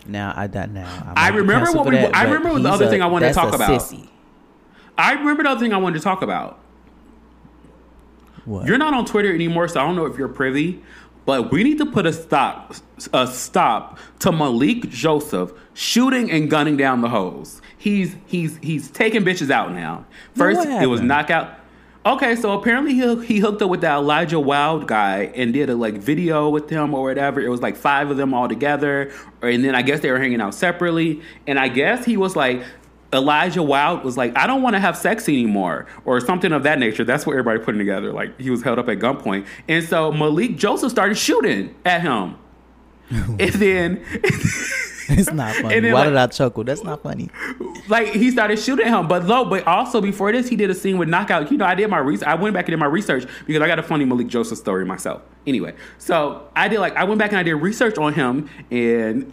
[0.07, 0.87] Now I don't now.
[0.87, 3.07] I, might I be remember what we- that, I remember the other a- thing I
[3.07, 3.71] wanted to talk about.
[3.71, 4.09] Sissy.
[4.97, 6.59] I remember the other thing I wanted to talk about.
[8.45, 8.67] What?
[8.67, 10.83] You're not on Twitter anymore, so I don't know if you're privy,
[11.31, 12.75] but we need to put a stop
[13.13, 17.63] a stop to Malik Joseph shooting and gunning down the hoes.
[17.79, 20.07] He's he's he's taking bitches out now.
[20.35, 21.55] First it was knockout.
[22.05, 25.77] Okay, so apparently he he hooked up with that Elijah Wild guy and did a
[25.77, 27.41] like video with him or whatever.
[27.41, 30.41] It was like five of them all together, and then I guess they were hanging
[30.41, 31.23] out separately.
[31.47, 32.65] And I guess he was like
[33.13, 36.79] Elijah Wild was like, I don't want to have sex anymore, or something of that
[36.79, 37.03] nature.
[37.05, 38.13] That's what everybody putting together.
[38.13, 42.37] Like he was held up at gunpoint, and so Malik Joseph started shooting at him,
[43.11, 44.05] and then.
[45.13, 45.81] It's not funny.
[45.81, 46.63] Then, Why like- did I chuckle?
[46.63, 47.31] That's not funny.
[47.89, 49.09] like he started shooting him.
[49.09, 51.51] But low, but also before this, he did a scene with knockout.
[51.51, 52.29] You know, I did my research.
[52.29, 54.85] I went back and did my research because I got a funny Malik Joseph story
[54.85, 55.23] myself.
[55.49, 59.33] Anyway, so I did like I went back and I did research on him, and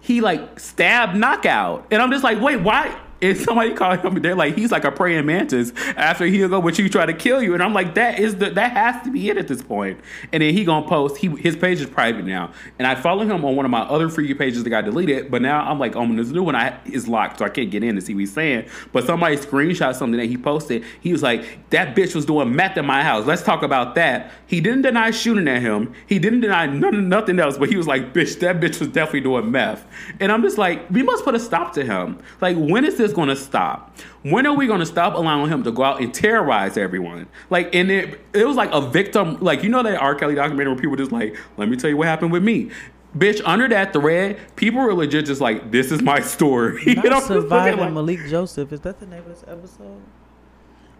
[0.00, 2.96] he like stabbed knockout, and I'm just like, wait, why?
[3.20, 6.78] And somebody called him, they're like, he's like a praying mantis after he'll go with
[6.78, 7.54] you try to kill you.
[7.54, 9.98] And I'm like, that is the that has to be it at this point.
[10.32, 12.52] And then he gonna post, he his page is private now.
[12.78, 15.42] And I follow him on one of my other freaky pages that got deleted, but
[15.42, 17.82] now I'm like, oh, man, this new one I is locked, so I can't get
[17.82, 18.68] in to see what he's saying.
[18.92, 20.84] But somebody screenshot something that he posted.
[21.00, 23.26] He was like, that bitch was doing meth at my house.
[23.26, 24.30] Let's talk about that.
[24.46, 25.92] He didn't deny shooting at him.
[26.06, 29.22] He didn't deny none, nothing else, but he was like, bitch, that bitch was definitely
[29.22, 29.86] doing meth.
[30.20, 32.18] And I'm just like, we must put a stop to him.
[32.40, 33.96] Like, when is this going to stop?
[34.22, 37.26] When are we going to stop allowing him to go out and terrorize everyone?
[37.50, 40.14] Like, and it, it was like a victim, like, you know that R.
[40.14, 42.70] Kelly documentary where people just like, let me tell you what happened with me.
[43.16, 46.82] Bitch, under that thread, people were legit just like, this is my story.
[46.84, 48.72] You know, Not just looking surviving like, Malik Joseph.
[48.72, 50.02] Is that the name of this episode?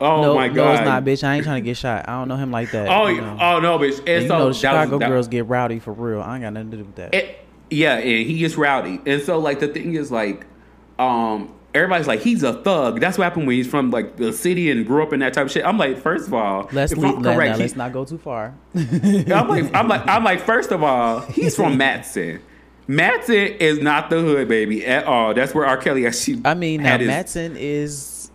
[0.01, 0.55] oh no, my God.
[0.57, 1.25] no, it's not, bitch.
[1.27, 2.09] I ain't trying to get shot.
[2.09, 2.88] I don't know him like that.
[2.88, 3.37] Oh, you know.
[3.40, 3.99] oh no, bitch.
[3.99, 6.23] And, And you so know, the that was- Chicago that- girls get rowdy for real.
[6.23, 7.14] I ain't got nothing to do with that.
[7.14, 7.38] It,
[7.71, 9.01] yeah, and he gets rowdy.
[9.05, 10.47] And so like the thing is like
[10.99, 13.01] um everybody's like he's a thug.
[13.01, 15.47] That's what happened when he's from like the city and grew up in that type
[15.47, 15.64] of shit.
[15.64, 18.55] I'm like, first of all, let's leave, I'm correct, he- let's not go too far.
[18.75, 22.41] I'm like I'm like I'm like first of all, he's from Matteson.
[22.88, 25.35] Matteson is not the hood, baby, at all.
[25.35, 25.77] That's where R.
[25.77, 28.31] Kelly actually I mean, now his- Matteson is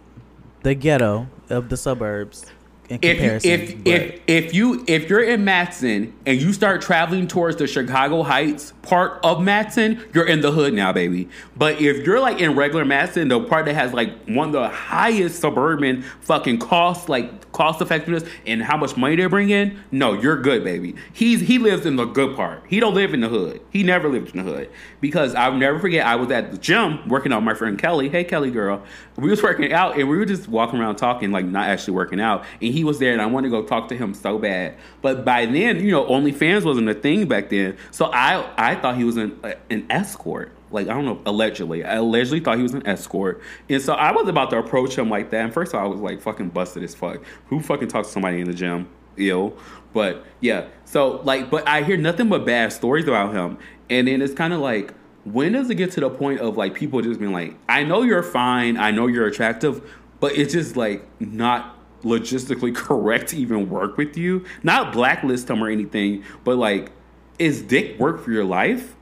[0.61, 2.45] the ghetto of the suburbs
[2.89, 3.49] in comparison.
[3.49, 8.23] if if if you if you're in Matteson and you start traveling towards the Chicago
[8.23, 11.29] Heights part of Matteson, you're in the hood now, baby.
[11.55, 14.67] But if you're like in regular Matteson, the part that has like one of the
[14.67, 20.13] highest suburban fucking cost, like cost effectiveness and how much money they bring in, no,
[20.13, 20.95] you're good, baby.
[21.13, 22.63] He's he lives in the good part.
[22.67, 23.61] He don't live in the hood.
[23.69, 24.69] He never lived in the hood
[24.99, 26.05] because I'll never forget.
[26.05, 28.09] I was at the gym working out with my friend Kelly.
[28.09, 28.83] Hey, Kelly girl,
[29.15, 32.19] we was working out and we were just walking around talking, like not actually working
[32.19, 32.43] out.
[32.61, 34.75] And he was there, and I wanted to go talk to him so bad.
[35.01, 38.97] But by then, you know, OnlyFans wasn't a thing back then, so I I thought
[38.97, 40.51] he was an uh, an escort.
[40.71, 44.11] Like I don't know, allegedly, I allegedly thought he was an escort, and so I
[44.11, 45.45] was about to approach him like that.
[45.45, 47.21] And first of all, I was like fucking busted as fuck.
[47.47, 48.89] Who fucking talks to somebody in the gym?
[49.15, 49.55] Ill,
[49.93, 50.65] but yeah.
[50.85, 53.59] So like, but I hear nothing but bad stories about him,
[53.89, 56.73] and then it's kind of like, when does it get to the point of like
[56.73, 59.87] people just being like, I know you're fine, I know you're attractive,
[60.19, 61.72] but it's just like not
[62.03, 64.45] logistically correct to even work with you.
[64.61, 66.91] Not blacklist him or anything, but like,
[67.39, 68.95] is dick work for your life?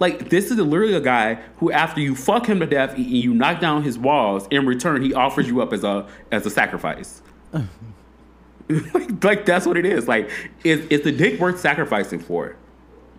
[0.00, 3.34] Like this is literally a guy who, after you fuck him to death and you
[3.34, 7.22] knock down his walls, in return he offers you up as a as a sacrifice.
[8.68, 10.06] like, like that's what it is.
[10.06, 10.30] Like,
[10.62, 12.56] is is the dick worth sacrificing for?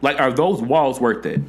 [0.02, 1.41] Like, are those walls worth it?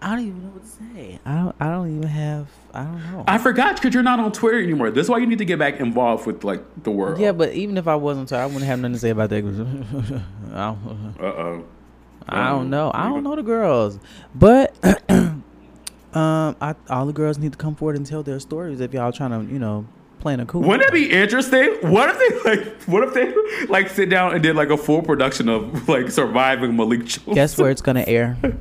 [0.00, 1.18] I don't even know what to say.
[1.24, 1.56] I don't.
[1.60, 2.48] I don't even have.
[2.80, 3.24] I don't know.
[3.26, 4.90] I forgot because you're not on Twitter anymore.
[4.90, 7.18] This is why you need to get back involved with like the world.
[7.20, 9.44] yeah, but even if I wasn't, I wouldn't have nothing to say about that.
[10.54, 11.64] I don't, Uh oh.
[12.28, 12.90] I don't know.
[12.94, 13.98] I don't know the girls,
[14.34, 14.76] but
[15.08, 15.44] um,
[16.14, 19.30] I, all the girls need to come forward and tell their stories if y'all trying
[19.30, 19.86] to, you know,
[20.20, 20.60] plan a cool.
[20.62, 21.76] Wouldn't that be interesting?
[21.90, 22.82] What if they like?
[22.82, 26.76] What if they like sit down and did like a full production of like surviving
[26.76, 27.34] Malik Johnson?
[27.34, 28.36] Guess where it's gonna air?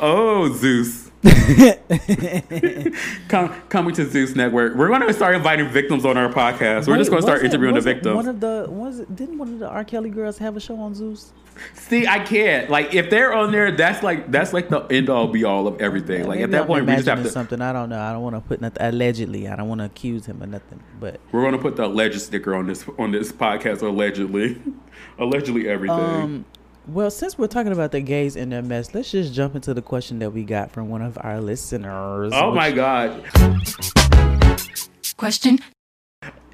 [0.00, 1.03] Oh, Zeus.
[3.28, 4.74] Come, coming to Zeus Network.
[4.74, 6.86] We're going to start inviting victims on our podcast.
[6.86, 8.14] We're just going to start interviewing the victims.
[8.14, 9.84] One of the was it, didn't one of the R.
[9.84, 11.32] Kelly girls have a show on Zeus?
[11.74, 12.68] See, I can't.
[12.68, 15.80] Like, if they're on there, that's like that's like the end all be all of
[15.80, 16.26] everything.
[16.26, 17.30] Like at that I'm point, we just have to.
[17.30, 17.60] something.
[17.60, 18.00] I don't know.
[18.00, 18.82] I don't want to put nothing.
[18.82, 20.82] Allegedly, I don't want to accuse him of nothing.
[21.00, 23.82] But We're going to put the alleged sticker on this on this podcast.
[23.82, 24.60] Allegedly,
[25.18, 25.98] allegedly everything.
[25.98, 26.44] um,
[26.86, 29.82] well, since we're talking about the gays and their mess, let's just jump into the
[29.82, 32.32] question that we got from one of our listeners.
[32.34, 33.24] oh which- my god.
[35.16, 35.58] Question.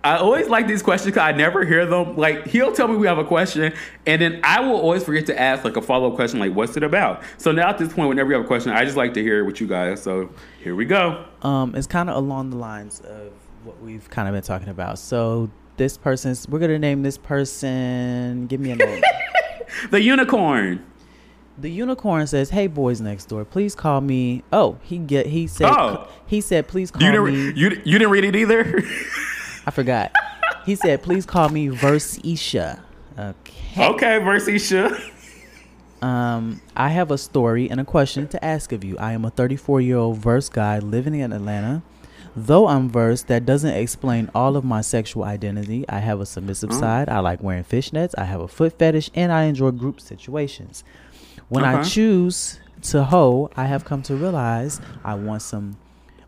[0.03, 2.17] I always like these questions because I never hear them.
[2.17, 3.75] Like he'll tell me we have a question,
[4.07, 6.75] and then I will always forget to ask like a follow up question, like "What's
[6.79, 9.13] it about?" So now at this point, whenever you have a question, I just like
[9.15, 10.03] to hear it with you guys.
[10.03, 10.31] So
[10.63, 11.27] here we go.
[11.43, 13.31] Um, it's kind of along the lines of
[13.65, 14.99] what we've kind of been talking about.
[14.99, 18.47] So this person's, we're gonna name this person.
[18.47, 19.03] Give me a name.
[19.91, 20.85] The unicorn.
[21.59, 25.71] the unicorn says, "Hey, boys next door, please call me." Oh, he get he said
[25.71, 26.09] Oh.
[26.27, 28.83] he said, "Please call You me." didn't you you didn't read it either.
[29.67, 30.13] I forgot.
[30.65, 32.81] he said, "Please call me Versisha."
[33.19, 33.87] Okay.
[33.87, 34.99] okay, Versisha.
[36.03, 38.97] Um, I have a story and a question to ask of you.
[38.97, 41.83] I am a 34 year old verse guy living in Atlanta.
[42.47, 45.85] Though I'm versed, that doesn't explain all of my sexual identity.
[45.91, 46.81] I have a submissive mm.
[46.81, 47.11] side.
[47.11, 48.15] I like wearing fishnets.
[48.17, 50.83] I have a foot fetish, and I enjoy group situations.
[51.51, 55.77] When I choose to hoe, I have come to realize I want some.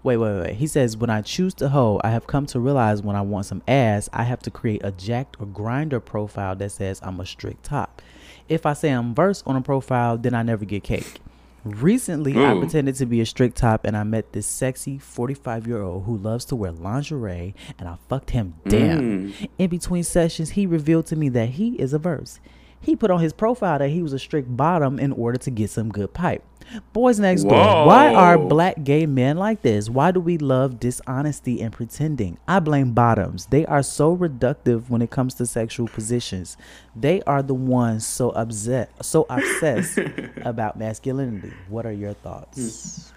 [0.02, 0.54] Wait, wait, wait.
[0.56, 3.46] He says, when I choose to hoe, I have come to realize when I want
[3.46, 7.26] some ass, I have to create a Jack'd or Grindr profile that says I'm a
[7.26, 8.02] strict top.
[8.50, 11.21] If I say I'm verse on a profile, then I never get cake.
[11.64, 15.80] Recently, I pretended to be a strict top and I met this sexy 45 year
[15.80, 19.00] old who loves to wear lingerie and I fucked him down.
[19.00, 19.48] Mm.
[19.58, 22.40] In between sessions, he revealed to me that he is a verse.
[22.82, 25.70] He put on his profile that he was a strict bottom in order to get
[25.70, 26.44] some good pipe.
[26.92, 29.88] Boys next door, why are black gay men like this?
[29.88, 32.38] Why do we love dishonesty and pretending?
[32.48, 33.46] I blame bottoms.
[33.46, 36.56] They are so reductive when it comes to sexual positions.
[36.96, 39.98] They are the ones so upset, so obsessed
[40.42, 41.52] about masculinity.
[41.68, 43.12] What are your thoughts?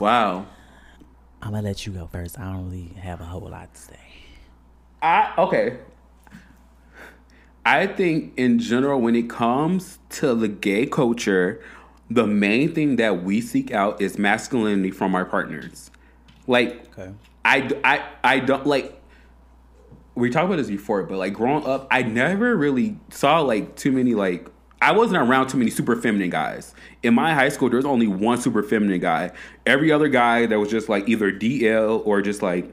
[0.00, 0.46] Wow.
[1.42, 2.38] I'm gonna let you go first.
[2.38, 4.00] I don't really have a whole lot to say.
[5.02, 5.78] I okay.
[7.68, 11.62] I think in general, when it comes to the gay culture,
[12.10, 15.90] the main thing that we seek out is masculinity from our partners.
[16.46, 17.12] Like, Okay.
[17.44, 18.94] I, I, I don't like.
[20.14, 23.92] We talked about this before, but like growing up, I never really saw like too
[23.92, 24.48] many like.
[24.80, 26.74] I wasn't around too many super feminine guys.
[27.02, 29.32] In my high school, there was only one super feminine guy.
[29.66, 32.72] Every other guy that was just like either DL or just like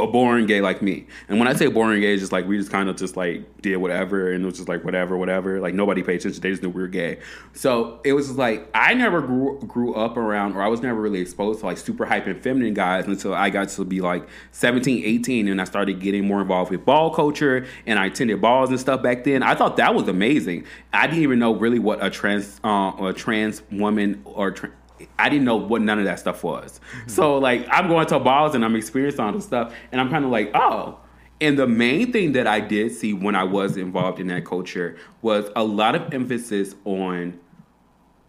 [0.00, 1.06] a boring gay like me.
[1.28, 3.62] And when I say boring gay, it's just like we just kind of just like
[3.62, 5.60] did whatever and it was just like whatever, whatever.
[5.60, 6.40] Like nobody paid attention.
[6.40, 7.18] They just knew we were gay.
[7.52, 11.00] So it was just like I never grew grew up around or I was never
[11.00, 14.28] really exposed to like super hype and feminine guys until I got to be like
[14.52, 18.70] 17, 18 and I started getting more involved with ball culture and I attended balls
[18.70, 19.42] and stuff back then.
[19.42, 20.64] I thought that was amazing.
[20.92, 24.72] I didn't even know really what a trans uh, a trans woman or tra-
[25.18, 26.80] I didn't know what none of that stuff was.
[27.06, 30.24] So like I'm going to balls and I'm experiencing all this stuff and I'm kind
[30.24, 30.98] of like, oh.
[31.42, 34.98] And the main thing that I did see when I was involved in that culture
[35.22, 37.40] was a lot of emphasis on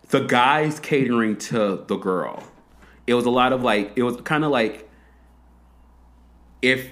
[0.10, 2.44] the guys catering to the girl.
[3.08, 4.90] It was a lot of like it was kind of like
[6.62, 6.90] if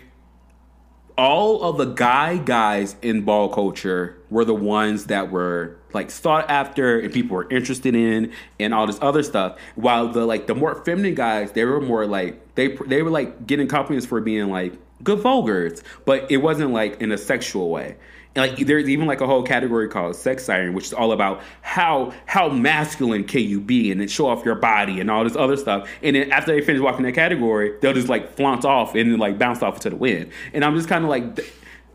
[1.18, 6.49] all of the guy guys in ball culture were the ones that were like sought
[6.49, 9.58] after and people were interested in and all this other stuff.
[9.75, 13.47] While the like the more feminine guys they were more like they they were like
[13.47, 14.73] getting compliments for being like
[15.04, 17.97] good vulgars but it wasn't like in a sexual way.
[18.36, 21.41] And like there's even like a whole category called sex siren which is all about
[21.62, 25.36] how how masculine can you be and then show off your body and all this
[25.36, 25.89] other stuff.
[26.04, 29.19] And then after they finish walking that category they'll just like flaunt off and then
[29.19, 30.32] like bounce off into the wind.
[30.54, 31.39] And i'm just kind of like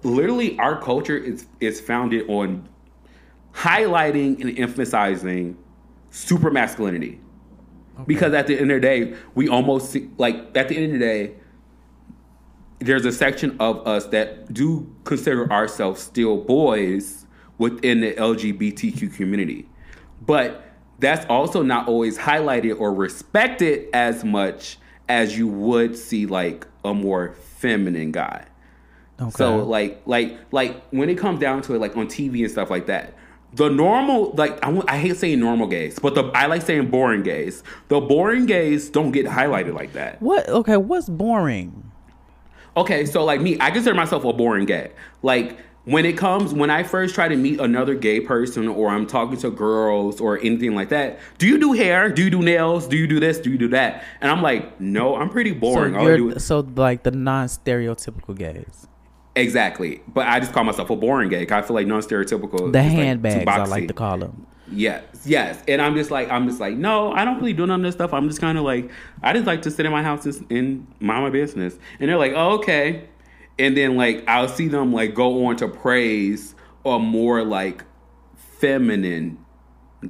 [0.02, 2.68] literally our culture is is founded on
[3.55, 5.57] highlighting and emphasizing
[6.11, 7.21] super masculinity
[8.07, 10.93] because at the end of the day we almost see, like at the end of
[10.93, 11.35] the day
[12.81, 17.27] there's a section of us that do consider ourselves still boys
[17.59, 19.69] within the LGBTQ community.
[20.27, 20.61] but
[20.99, 26.95] that's also not always highlighted or respected as much as you would see like a
[26.95, 28.47] more feminine guy.
[29.21, 29.31] Okay.
[29.31, 32.71] So like like like when it comes down to it, like on TV and stuff
[32.71, 33.14] like that,
[33.55, 37.23] the normal like I, I hate saying normal gays, but the I like saying boring
[37.23, 37.62] gays.
[37.88, 40.21] The boring gays don't get highlighted like that.
[40.23, 40.49] what?
[40.49, 41.90] Okay, what's boring?
[42.77, 44.90] Okay, so like me, I consider myself a boring gay.
[45.23, 49.07] Like when it comes when I first try to meet another gay person or I'm
[49.07, 52.09] talking to girls or anything like that, do you do hair?
[52.11, 52.88] Do you do nails?
[52.88, 53.38] Do you do this?
[53.38, 54.03] Do you do that?
[54.21, 55.93] And I'm like, no, I'm pretty boring.
[55.95, 58.88] So, All I do you're, is- so like the non-stereotypical gays,
[59.37, 60.03] exactly.
[60.09, 61.47] But I just call myself a boring gay.
[61.49, 62.73] I feel like non-stereotypical.
[62.73, 64.47] the is, like, handbags I like to call them.
[64.70, 65.62] Yes, yes.
[65.68, 67.94] And I'm just like, I'm just like, no, I don't really do none of this
[67.94, 68.12] stuff.
[68.12, 68.90] I'm just kind of like,
[69.23, 71.79] I just like to sit in my house and, and mind my business.
[72.01, 73.09] And they're like, oh, okay.
[73.59, 77.85] And then like, I'll see them like go on to praise a more like
[78.37, 79.38] feminine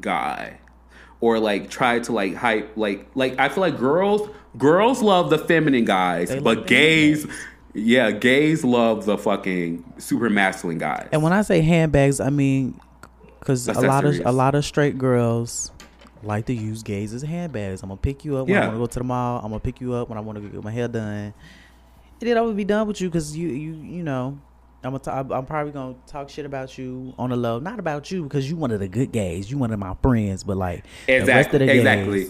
[0.01, 0.59] guy,
[1.21, 5.39] or like try to like hype like like I feel like girls girls love the
[5.39, 7.27] feminine guys, They but gays.
[7.75, 11.09] Yeah, gays love the fucking super masculine guys.
[11.13, 12.81] And when I say handbags, I mean
[13.41, 15.71] because a lot of a lot of straight girls
[16.23, 17.83] like to use gays as handbags.
[17.83, 18.67] I'm gonna pick you up when I Yeah.
[18.69, 19.39] want to go to the mall.
[19.45, 21.35] I'm gonna pick you up when I want to get my hair done.
[22.21, 24.39] And then I would be done with you because you you you know.
[24.83, 28.11] I'm gonna talk, I'm probably gonna talk shit about you on the low, not about
[28.11, 30.85] you because you one of the good gays, you one of my friends, but like
[31.07, 32.27] the rest of the gays, exactly.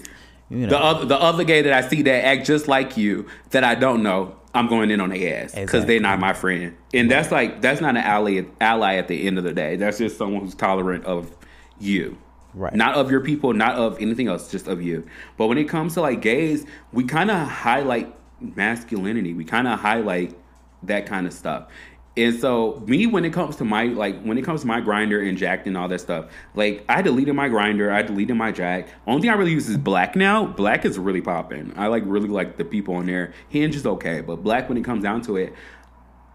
[0.50, 3.26] You know, The other the other gay that I see that act just like you
[3.50, 5.86] that I don't know, I'm going in on their ass because Exactly.
[5.94, 9.38] they're not my friend, and that's like that's not an ally ally at the end
[9.38, 9.76] of the day.
[9.76, 11.34] That's just someone who's tolerant of
[11.80, 12.18] you,
[12.54, 12.72] Right.
[12.74, 15.04] Not of your people, not of anything else, just of you.
[15.36, 19.34] But when it comes to like gays, we kind of highlight masculinity.
[19.34, 20.36] We kind of highlight
[20.84, 21.68] that kind of stuff.
[22.16, 25.28] And so me when it comes to my like when it comes to my Grindr
[25.28, 28.88] and Jack'd and all that stuff, like I deleted my Grindr, I deleted my Jack'd.
[29.06, 30.46] Only thing I really use is black now.
[30.46, 31.72] Black is really popping.
[31.76, 33.32] I like really like the people on there.
[33.48, 35.54] Hinge is okay, but black when it comes down to it,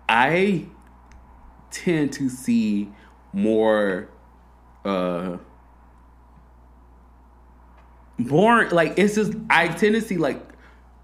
[0.09, 0.65] I
[1.71, 2.89] tend to see
[3.31, 4.09] more
[4.83, 5.37] uh
[8.17, 10.48] boring like it's just I tend to see like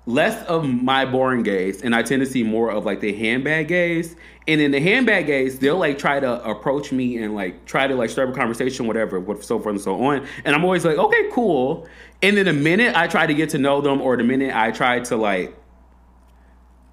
[0.07, 3.67] less of my boring gays and I tend to see more of like the handbag
[3.67, 4.15] gays.
[4.47, 7.95] And in the handbag gays, they'll like try to approach me and like try to
[7.95, 10.27] like start a conversation, whatever, with so forth and so on.
[10.43, 11.87] And I'm always like, okay, cool.
[12.21, 14.71] And then the minute I try to get to know them or the minute I
[14.71, 15.57] try to like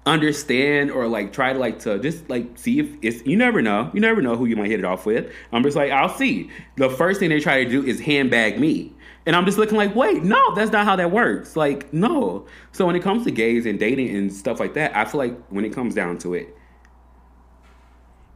[0.05, 3.89] understand or like try to like to just like see if it's you never know
[3.93, 6.49] you never know who you might hit it off with i'm just like i'll see
[6.75, 8.91] the first thing they try to do is handbag me
[9.25, 11.55] and i'm just looking like wait no that's not how that works.
[11.55, 12.45] Like no.
[12.71, 15.37] So when it comes to gays and dating and stuff like that i feel like
[15.47, 16.55] when it comes down to it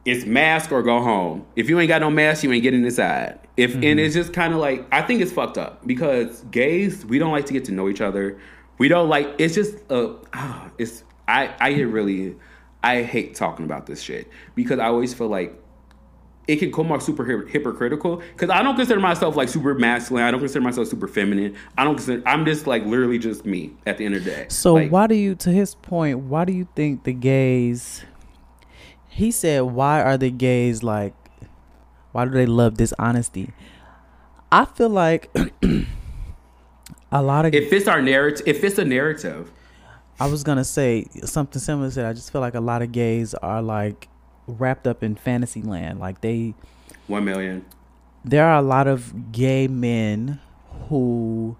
[0.04, 1.44] it's mask or go home.
[1.54, 3.38] If you ain't got no mask you ain't getting inside.
[3.56, 7.18] If and it's just kind of like i think it's fucked up because gays we
[7.18, 8.38] don't like to get to know each other.
[8.78, 10.14] We don't like it's just uh
[10.78, 12.36] it's i i get really
[12.82, 15.60] i hate talking about this shit because i always feel like
[16.48, 20.30] it can come off super hypocritical because i don't consider myself like super masculine i
[20.30, 23.98] don't consider myself super feminine i don't consider i'm just like literally just me at
[23.98, 26.52] the end of the day So Like, why do you, to his point, why do
[26.52, 28.04] you think the gays?
[29.08, 31.12] He said, "Why are the gays like?
[32.12, 33.52] Why do they love dishonesty?"
[34.52, 35.28] I feel like
[37.12, 37.52] a lot of.
[37.54, 39.50] it fits our narrative it fits a narrative
[40.20, 42.06] I was gonna say something similar to that.
[42.06, 44.08] I just feel like a lot of gays are like
[44.48, 46.00] wrapped up in fantasy land.
[46.00, 46.54] Like they,
[47.06, 47.64] one million.
[48.24, 50.40] there are a lot of gay men
[50.88, 51.56] who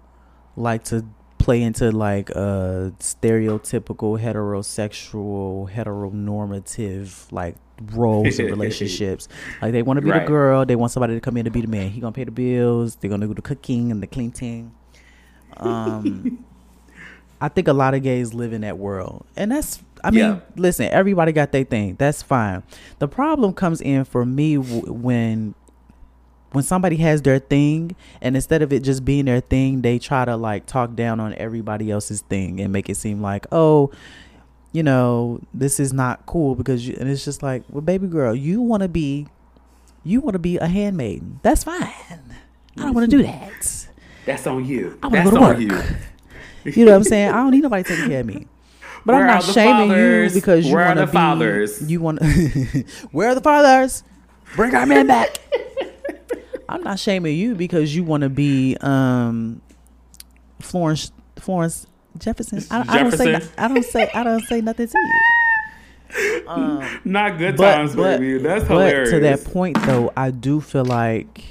[0.55, 1.05] like to
[1.37, 7.55] play into like a stereotypical heterosexual heteronormative like
[7.93, 9.29] roles and relationships.
[9.61, 10.65] Like they want to be the girl.
[10.65, 11.91] They want somebody to come in to be the man.
[11.91, 12.95] He gonna pay the bills.
[12.95, 14.73] They're gonna do the cooking and the cleaning
[15.57, 16.45] um
[17.41, 19.25] i think a lot of gays live in that world.
[19.35, 20.39] And that's i mean Yeah.
[20.55, 21.95] listen everybody got their thing.
[21.97, 22.63] That's fine.
[22.99, 25.55] The problem comes in for me w- when
[26.51, 30.25] when somebody has their thing and instead of it just being their thing they try
[30.25, 33.91] to like talk down on everybody else's thing and make it seem like oh
[34.71, 38.33] you know this is not cool because you and it's just like well baby girl
[38.33, 39.27] you want to be
[40.03, 41.39] you want to be a handmaiden.
[41.43, 41.83] That's fine.
[41.83, 43.87] I don't want to do that.
[44.25, 44.97] That's on you.
[45.03, 45.59] I wanna that's go to on work.
[45.59, 46.71] you.
[46.71, 47.29] You know what i'm saying?
[47.29, 48.47] I don't need nobody taking care of me
[49.09, 50.35] but Where i'm not shaming fathers?
[50.35, 51.91] you because you want to be fathers?
[51.91, 52.19] you want
[53.11, 54.03] where are the fathers
[54.55, 55.39] bring our men back
[56.69, 59.61] I'm not shaming you because you want to be um
[60.61, 61.87] Florence Florence
[62.17, 62.63] Jefferson.
[62.69, 63.53] I, I don't say Jefferson?
[63.57, 66.47] I don't say I don't say nothing to you.
[66.47, 70.29] Um, not good but times but, baby that's but hilarious to that point though, I
[70.31, 71.43] do feel like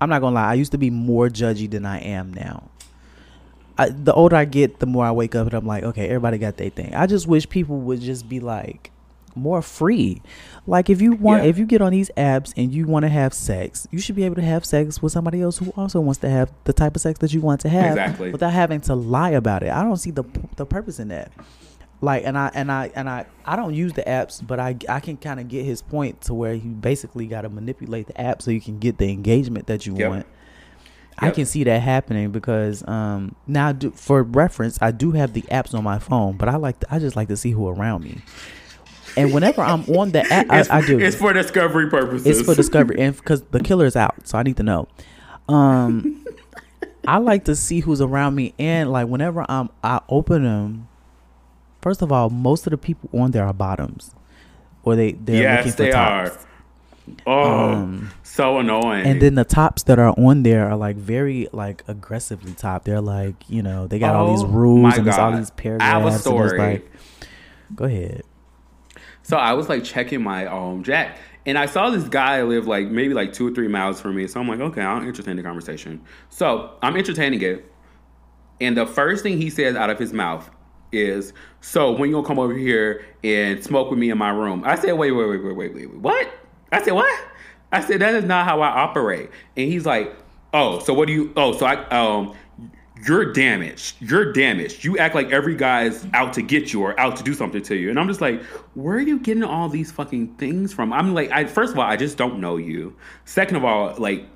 [0.00, 0.50] I'm not gonna lie.
[0.50, 2.68] I used to be more judgy than I am now.
[3.78, 6.36] I, the older I get, the more I wake up and I'm like, okay, everybody
[6.38, 6.94] got their thing.
[6.94, 8.90] I just wish people would just be like
[9.36, 10.20] more free.
[10.66, 11.50] Like if you want, Yeah.
[11.50, 14.24] if you get on these apps and you want to have sex, you should be
[14.24, 17.02] able to have sex with somebody else who also wants to have the type of
[17.02, 18.32] sex that you want to have, Exactly.
[18.32, 19.70] without having to lie about it.
[19.70, 20.24] I don't see the
[20.56, 21.30] the purpose in that.
[22.00, 24.98] Like and I and I and I I don't use the apps, but I I
[25.00, 28.42] can kind of get his point to where you basically got to manipulate the app
[28.42, 30.10] so you can get the engagement that you Yep.
[30.10, 30.26] want.
[31.20, 35.42] I can see that happening because um now do, for reference I do have the
[35.42, 38.04] apps on my phone, but I like to, I just like to see who around
[38.04, 38.22] me.
[39.16, 40.98] And whenever I'm on the app, I, I do.
[41.00, 42.26] It's for discovery purposes.
[42.26, 44.86] It's for discovery, and because the killer is out, so I need to know.
[45.48, 46.24] Um,
[47.06, 50.88] I like to see who's around me, and like whenever I'm, I open them.
[51.80, 54.14] First of all, most of the people on there are bottoms,
[54.84, 56.44] or they they're yes, looking for they tops.
[56.44, 56.47] are.
[57.26, 59.06] Oh, Um, so annoying.
[59.06, 62.84] And then the tops that are on there are like very like aggressively top.
[62.84, 65.50] They're like you know they got all these Oh, rules and there's all these
[65.80, 66.58] I have a and story.
[66.58, 66.92] like,
[67.74, 68.22] go ahead.
[69.22, 72.88] So I was like checking my um Jack'd, and I saw this guy live like
[72.88, 74.26] maybe like two or three miles from me.
[74.26, 76.00] So I'm like, okay, I'll entertain the conversation.
[76.30, 77.70] So I'm entertaining it,
[78.60, 80.50] and the first thing he says out of his mouth
[80.92, 84.62] is, "So when you gonna come over here and smoke with me in my room?"
[84.64, 85.94] I said, "Wait, wait, wait, wait, wait, wait, wait.
[86.00, 86.28] What?"
[86.72, 87.24] I said, "What?"
[87.72, 90.14] I said, "That is not how I operate." And he's like,
[90.52, 91.32] "Oh, so what do you?
[91.36, 92.34] Oh, so I um."
[93.06, 93.94] You're damaged.
[94.00, 94.82] You're damaged.
[94.82, 97.76] You act like every guy's out to get you or out to do something to
[97.76, 97.90] you.
[97.90, 98.42] And I'm just like,
[98.74, 100.92] where are you getting all these fucking things from?
[100.92, 102.96] I'm like, I first of all, I just don't know you.
[103.24, 104.26] Second of all, like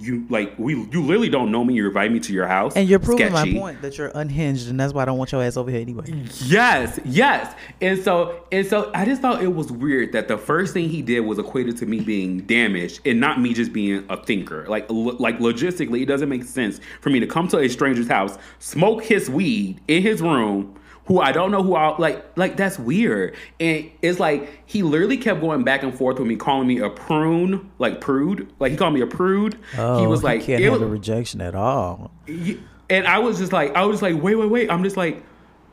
[0.00, 1.74] you like we you literally don't know me.
[1.74, 2.76] You invite me to your house.
[2.76, 3.52] And you're proving Sketchy.
[3.54, 5.80] my point that you're unhinged, and that's why I don't want your ass over here
[5.80, 6.04] anyway.
[6.44, 7.54] Yes, yes.
[7.80, 11.02] And so and so I just thought it was weird that the first thing he
[11.02, 14.66] did was equated to me being damaged and not me just being a thinker.
[14.66, 18.08] Like lo- like logistically, it doesn't make sense for me to come to a stranger's
[18.08, 20.76] house, smoke his weed in his room,
[21.10, 23.34] who I don't know who I like like that's weird.
[23.58, 26.88] And it's like he literally kept going back and forth with me calling me a
[26.88, 28.48] prune, like prude.
[28.60, 29.58] Like he called me a prude.
[29.76, 32.12] Oh, he was like he can't handle rejection at all.
[32.28, 34.70] And I was just like, I was just like, wait, wait, wait.
[34.70, 35.20] I'm just like,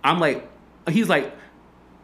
[0.03, 0.49] I'm like,
[0.89, 1.31] he's like,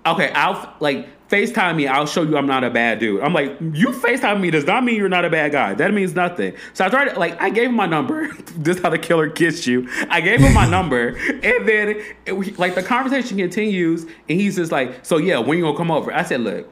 [0.05, 1.87] okay, I'll like FaceTime me.
[1.87, 3.21] I'll show you I'm not a bad dude.
[3.21, 5.73] I'm like, you FaceTime me does not mean you're not a bad guy.
[5.73, 6.53] That means nothing.
[6.73, 8.31] So I tried, like, I gave him my number.
[8.55, 9.89] this is how the killer kissed you.
[10.09, 14.71] I gave him my number, and then it, like the conversation continues, and he's just
[14.71, 16.13] like, so yeah, when you gonna come over?
[16.13, 16.71] I said, look,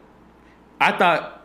[0.79, 1.40] I thought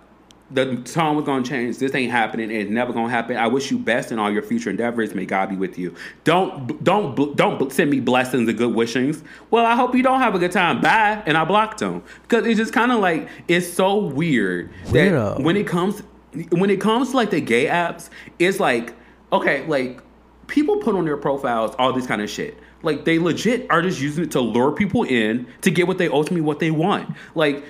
[0.50, 1.78] the tone was gonna change.
[1.78, 2.50] This ain't happening.
[2.50, 3.36] It's never gonna happen.
[3.36, 5.14] I wish you best in all your future endeavors.
[5.14, 5.94] May God be with you.
[6.24, 9.24] Don't don't don't send me blessings and good wishings.
[9.50, 10.80] Well, I hope you don't have a good time.
[10.80, 11.22] Bye.
[11.26, 15.42] And I blocked him because it's just kind of like it's so weird that Weirdo.
[15.42, 16.02] when it comes
[16.50, 18.94] when it comes to like the gay apps, it's like
[19.32, 20.00] okay, like
[20.46, 22.56] people put on their profiles all this kind of shit.
[22.82, 26.08] Like they legit are just using it to lure people in to get what they
[26.08, 27.16] ultimately what they want.
[27.34, 27.64] Like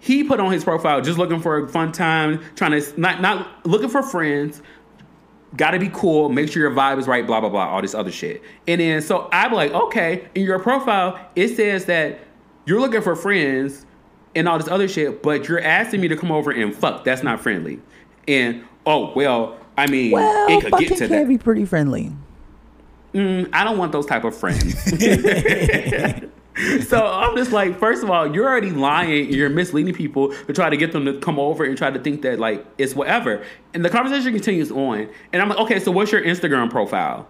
[0.00, 3.64] he put on his profile just looking for a fun time, trying to not not
[3.66, 4.60] looking for friends.
[5.56, 6.28] Got to be cool.
[6.28, 7.26] Make sure your vibe is right.
[7.26, 7.68] Blah blah blah.
[7.68, 8.42] All this other shit.
[8.66, 12.20] And then so I'm like, okay, in your profile it says that
[12.66, 13.84] you're looking for friends
[14.34, 17.04] and all this other shit, but you're asking me to come over and fuck.
[17.04, 17.80] That's not friendly.
[18.28, 21.28] And oh well, I mean, Well, it could fucking get to can that.
[21.28, 22.12] be pretty friendly.
[23.12, 24.62] Mm, I don't want those type of friends.
[26.88, 29.32] so I'm just like, first of all, you're already lying.
[29.32, 32.22] You're misleading people to try to get them to come over and try to think
[32.22, 33.44] that like it's whatever.
[33.74, 35.08] And the conversation continues on.
[35.32, 37.28] And I'm like, okay, so what's your Instagram profile?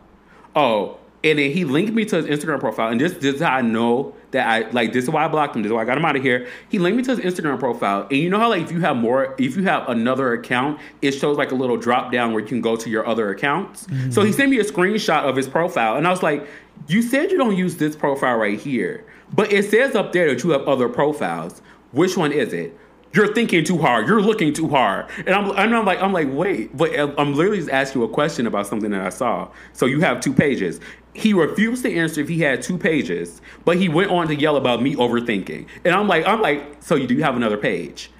[0.56, 2.90] Oh, and then he linked me to his Instagram profile.
[2.90, 5.54] And this, this is how I know that I like this is why I blocked
[5.54, 5.62] him.
[5.62, 6.48] This is why I got him out of here.
[6.70, 8.02] He linked me to his Instagram profile.
[8.10, 11.12] And you know how like if you have more if you have another account, it
[11.12, 13.82] shows like a little drop down where you can go to your other accounts.
[13.82, 14.32] So he mm-hmm.
[14.32, 15.96] sent me a screenshot of his profile.
[15.96, 16.46] And I was like,
[16.88, 19.04] you said you don't use this profile right here.
[19.32, 21.62] But it says up there that you have other profiles.
[21.92, 22.76] Which one is it?
[23.12, 24.06] You're thinking too hard.
[24.06, 25.06] You're looking too hard.
[25.18, 28.06] And I'm, and I'm like, I'm like, wait, but uh, I'm literally just asking you
[28.06, 29.48] a question about something that I saw.
[29.72, 30.78] So you have two pages.
[31.12, 34.56] He refused to answer if he had two pages, but he went on to yell
[34.56, 35.66] about me overthinking.
[35.84, 38.12] And I'm like, I'm like, so you do have another page?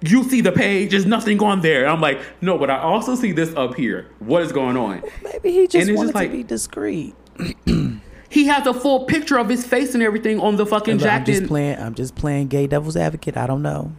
[0.00, 1.86] You see the page, there's nothing on there.
[1.88, 4.10] I'm like, no, but I also see this up here.
[4.18, 5.02] What is going on?
[5.22, 7.14] Maybe he just And wanted just like- to be discreet.
[8.28, 11.24] He has a full picture of his face and everything on the fucking Look, I'm
[11.24, 11.26] Jack'd.
[11.26, 11.78] just playing.
[11.78, 13.36] I'm just playing gay devil's advocate.
[13.36, 13.92] I don't know.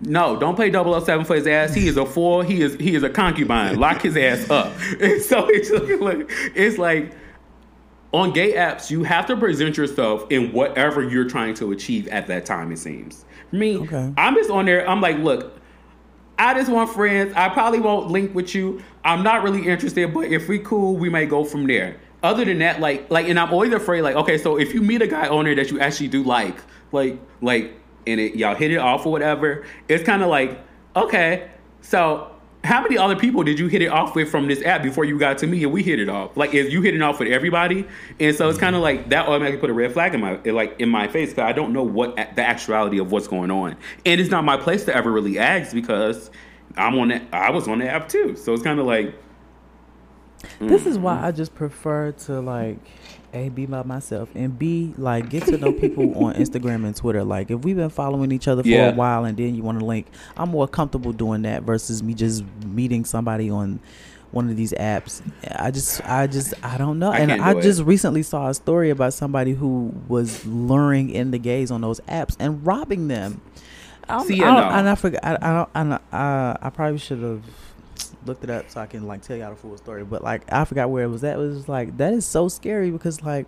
[0.00, 1.72] No, don't play 007 for his ass.
[1.74, 2.42] He is a fool.
[2.42, 3.78] He is he is a concubine.
[3.78, 4.72] Lock his ass up.
[5.00, 5.70] And so it's
[6.00, 7.12] like, it's like
[8.12, 12.26] on gay apps, you have to present yourself in whatever you're trying to achieve at
[12.26, 12.72] that time.
[12.72, 13.24] It seems.
[13.52, 14.12] Me, Okay.
[14.18, 14.86] I'm just on there.
[14.88, 15.58] I'm like, look,
[16.38, 17.32] I just want friends.
[17.34, 18.82] I probably won't link with you.
[19.04, 21.96] I'm not really interested, but if we cool, we may go from there.
[22.22, 25.02] Other than that, like like, and I'm always afraid, like, okay, so if you meet
[25.02, 26.56] a guy on there that you actually do like,
[26.92, 27.74] like, like,
[28.06, 30.58] and it y'all hit it off or whatever, it's kind of like,
[30.96, 31.50] okay,
[31.82, 32.32] so
[32.66, 35.18] how many other people did you hit it off with from this app before you
[35.18, 36.36] got to me and we hit it off?
[36.36, 37.86] Like, is you hitting off with everybody?
[38.18, 40.78] And so it's kind of like that automatically put a red flag in my like
[40.80, 44.20] in my face because I don't know what the actuality of what's going on, and
[44.20, 46.30] it's not my place to ever really ask because
[46.76, 47.22] I'm on that.
[47.32, 49.14] I was on the app too, so it's kind of like
[50.60, 52.78] This is why I just prefer to like
[53.34, 57.24] a be by myself and b like get to know people on Instagram and Twitter.
[57.24, 58.90] Like if we've been following each other for Yeah.
[58.90, 60.06] a while and then you want to link,
[60.36, 63.80] I'm more comfortable doing that versus me just meeting somebody on
[64.30, 65.22] one of these apps.
[65.58, 67.10] I just I just I don't know.
[67.12, 67.62] I and I it.
[67.62, 72.00] just recently saw a story about somebody who was luring in the gays on those
[72.00, 73.40] apps and robbing them.
[74.08, 74.68] I'm- See, I no.
[74.78, 75.20] and I forgot.
[75.24, 75.92] I, I don't.
[76.12, 77.42] I, uh, I probably should have
[78.26, 80.04] looked it up so I can like tell y'all the full story.
[80.04, 81.36] But like I forgot where it was at.
[81.36, 83.46] It was like that is so scary because like,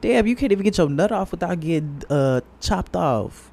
[0.00, 3.50] damn, you can't even get your nut off without getting uh chopped off.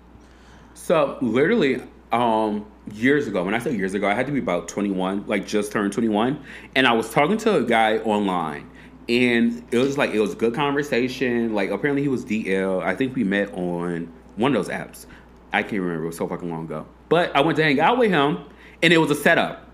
[0.73, 4.67] So literally, um, years ago, when I say years ago, I had to be about
[4.67, 6.41] 21, like just turned 21,
[6.75, 8.69] and I was talking to a guy online,
[9.07, 11.53] and it was like it was a good conversation.
[11.53, 12.81] Like apparently he was DL.
[12.83, 15.05] I think we met on one of those apps.
[15.51, 16.03] I can't remember.
[16.03, 16.85] It was so fucking long ago.
[17.09, 18.39] But I went to hang out with him,
[18.81, 19.68] and it was a setup,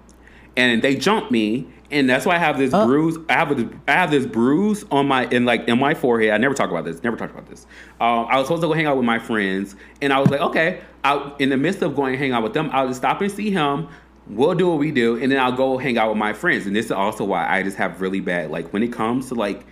[0.58, 1.68] and they jumped me.
[1.92, 2.86] And that's why I have this Oh.
[2.88, 3.18] bruise.
[3.30, 6.32] I have a, I have this bruise on my in like in my forehead.
[6.32, 7.04] I never talk about this.
[7.04, 7.68] Never talked about this.
[8.02, 10.42] Um, I was supposed to go hang out with my friends, and I was like,
[10.42, 10.82] okay.
[11.04, 13.52] I, in the midst of going hang out with them, I'll just stop and see
[13.52, 13.88] him.
[14.28, 16.66] We'll do what we do, and then I'll go hang out with my friends.
[16.66, 19.36] And this is also why I just have really bad like when it comes to
[19.36, 19.64] like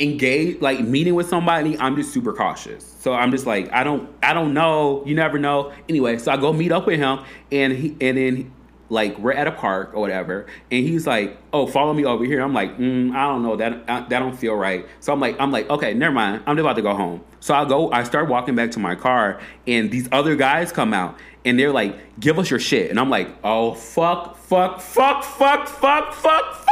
[0.00, 4.08] engage like meeting with somebody i'm just super cautious so i'm just like i don't
[4.22, 7.20] i don't know you never know anyway so i go meet up with him
[7.52, 8.52] and he and then
[8.92, 12.42] like we're at a park or whatever and he's like oh follow me over here.
[12.42, 13.56] I'm like mm, i don't know.
[13.56, 14.86] That I, that don't feel right.
[15.00, 16.42] So i'm like i'm like okay never mind.
[16.46, 17.24] I'm about to go home.
[17.40, 20.92] So i go i start walking back to my car and these other guys come
[20.92, 22.90] out and they're like give us your shit.
[22.90, 26.68] And i'm like oh fuck fuck fuck fuck fuck fuck fuck.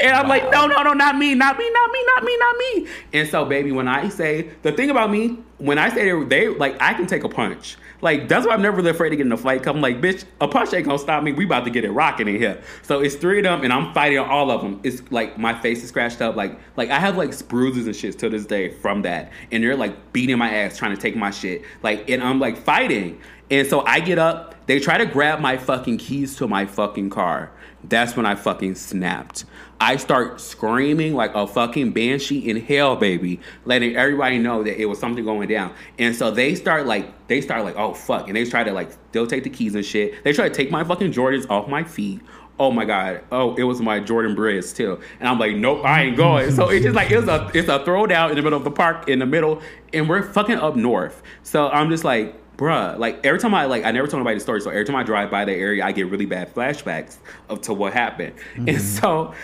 [0.00, 2.56] And I'm like, no, no, no, not me, not me, not me, not me, not
[2.56, 2.88] me.
[3.12, 6.48] And so, baby, when I say the thing about me, when I say they, they
[6.48, 7.76] like, I can take a punch.
[8.04, 9.62] Like that's why I'm never really afraid to get in a fight.
[9.62, 11.32] Cause I'm like, bitch, a punch ain't gonna stop me.
[11.32, 12.62] We about to get it rocking in here.
[12.82, 14.78] So it's three of them, and I'm fighting all of them.
[14.84, 16.36] It's like my face is scratched up.
[16.36, 19.74] Like, like I have like bruises and shit to this day from that, and they're
[19.74, 21.62] like beating my ass trying to take my shit.
[21.82, 23.20] Like, and I'm like fighting.
[23.50, 24.54] And so I get up.
[24.66, 27.52] They try to grab my fucking keys to my fucking car.
[27.88, 29.44] That's when I fucking snapped.
[29.80, 34.86] I start screaming like a fucking banshee in hell, baby, letting everybody know that it
[34.86, 35.74] was something going down.
[35.98, 38.90] And so they start like they start like, oh fuck, and they try to like
[39.12, 40.24] they'll take the keys and shit.
[40.24, 42.22] They try to take my fucking Jordans off my feet.
[42.58, 43.24] Oh my god.
[43.32, 45.00] Oh, it was my Jordan Brits too.
[45.18, 46.52] And I'm like, nope, I ain't going.
[46.52, 49.08] So it's just like it's a it's a throwdown in the middle of the park
[49.08, 49.60] in the middle,
[49.92, 51.22] and we're fucking up north.
[51.42, 54.40] So I'm just like, bruh, like every time I like I never told nobody the
[54.40, 57.16] story, so every time I drive by that area, I get really bad flashbacks
[57.48, 58.34] of to what happened.
[58.66, 59.34] And so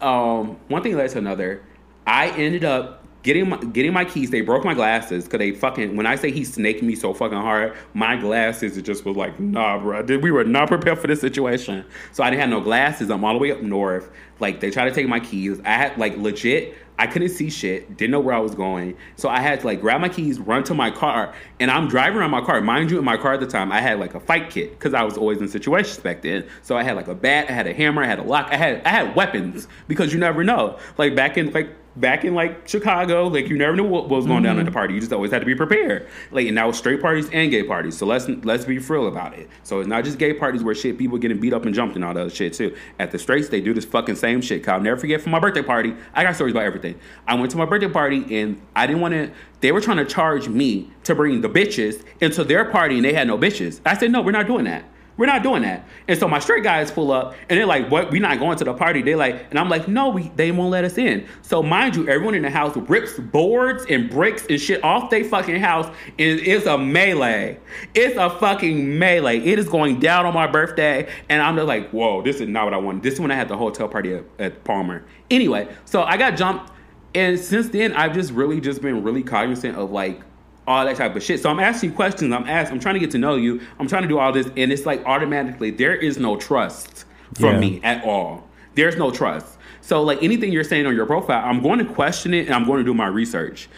[0.00, 1.62] um, one thing led to another.
[2.06, 4.30] I ended up getting my, getting my keys.
[4.30, 5.96] They broke my glasses because they fucking.
[5.96, 9.40] When I say he snaked me so fucking hard, my glasses it just was like,
[9.40, 10.02] nah, bro.
[10.02, 11.84] We were not prepared for this situation.
[12.12, 13.10] So I didn't have no glasses.
[13.10, 14.10] I'm all the way up north.
[14.38, 15.60] Like they tried to take my keys.
[15.64, 16.76] I had like legit.
[16.98, 17.96] I couldn't see shit.
[17.96, 18.96] Didn't know where I was going.
[19.16, 22.18] So I had to like grab my keys, run to my car, and I'm driving
[22.18, 22.60] around my car.
[22.60, 24.94] Mind you, in my car at the time, I had like a fight kit because
[24.94, 26.46] I was always in situations back then.
[26.62, 28.56] So I had like a bat, I had a hammer, I had a lock, I
[28.56, 30.78] had I had weapons because you never know.
[30.96, 34.42] Like back in like back in like Chicago, like you never knew what, was going
[34.42, 34.74] down at the mm-hmm.
[34.74, 34.94] party.
[34.94, 36.08] You just always had to be prepared.
[36.30, 37.96] Like and was straight parties and gay parties.
[37.96, 39.48] So let's let's be real about it.
[39.62, 42.04] So it's not just gay parties where shit people getting beat up and jumped and
[42.04, 42.76] all that other shit too.
[42.98, 44.62] At the straights, they do this fucking same shit.
[44.62, 45.94] 'Cause I'll never forget from my birthday party.
[46.14, 46.96] I got stories about everything.
[47.26, 49.30] I went to my birthday party and I didn't want to.
[49.60, 53.14] They were trying to charge me to bring the bitches into their party and they
[53.14, 53.80] had no bitches.
[53.86, 54.84] I said no, we're not doing that.
[55.16, 55.86] We're not doing that.
[56.08, 58.10] And so my straight guys pull up and they're like, what?
[58.10, 59.00] We're not going to the party.
[59.00, 61.26] They're like, and I'm like, no, we, they won't let us in.
[61.42, 65.24] So mind you, everyone in the house rips boards and bricks and shit off their
[65.24, 65.86] fucking house.
[66.18, 67.58] And it's a melee.
[67.94, 69.38] It's a fucking melee.
[69.38, 71.08] It is going down on my birthday.
[71.28, 73.02] And I'm just like, whoa, this is not what I wanted.
[73.04, 75.04] This is when I had the hotel party at, at Palmer.
[75.30, 76.72] Anyway, so I got jumped.
[77.14, 80.20] And since then, I've just really just been really cognizant of like
[80.66, 81.40] all that type of shit.
[81.40, 82.32] So I'm asking questions.
[82.32, 82.76] I'm asking.
[82.76, 83.60] I'm trying to get to know you.
[83.78, 87.04] I'm trying to do all this, and it's like automatically there is no trust
[87.34, 87.60] from Yeah.
[87.60, 88.48] me at all.
[88.74, 89.58] There's no trust.
[89.80, 92.64] So like anything you're saying on your profile, I'm going to question it and I'm
[92.64, 93.68] going to do my research.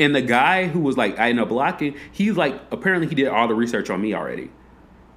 [0.00, 3.28] And the guy who was like I end up blocking, he's like apparently he did
[3.28, 4.50] all the research on me already.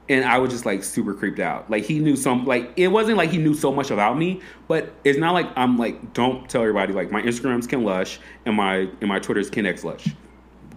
[0.08, 1.70] and I was just like super creeped out.
[1.72, 4.94] Like he knew some, like it wasn't like he knew so much about me, but
[5.04, 8.88] it's not like I'm like don't tell everybody like my Instagram's Ken Lush and my
[9.02, 10.08] and my Twitter's Ken X Lush.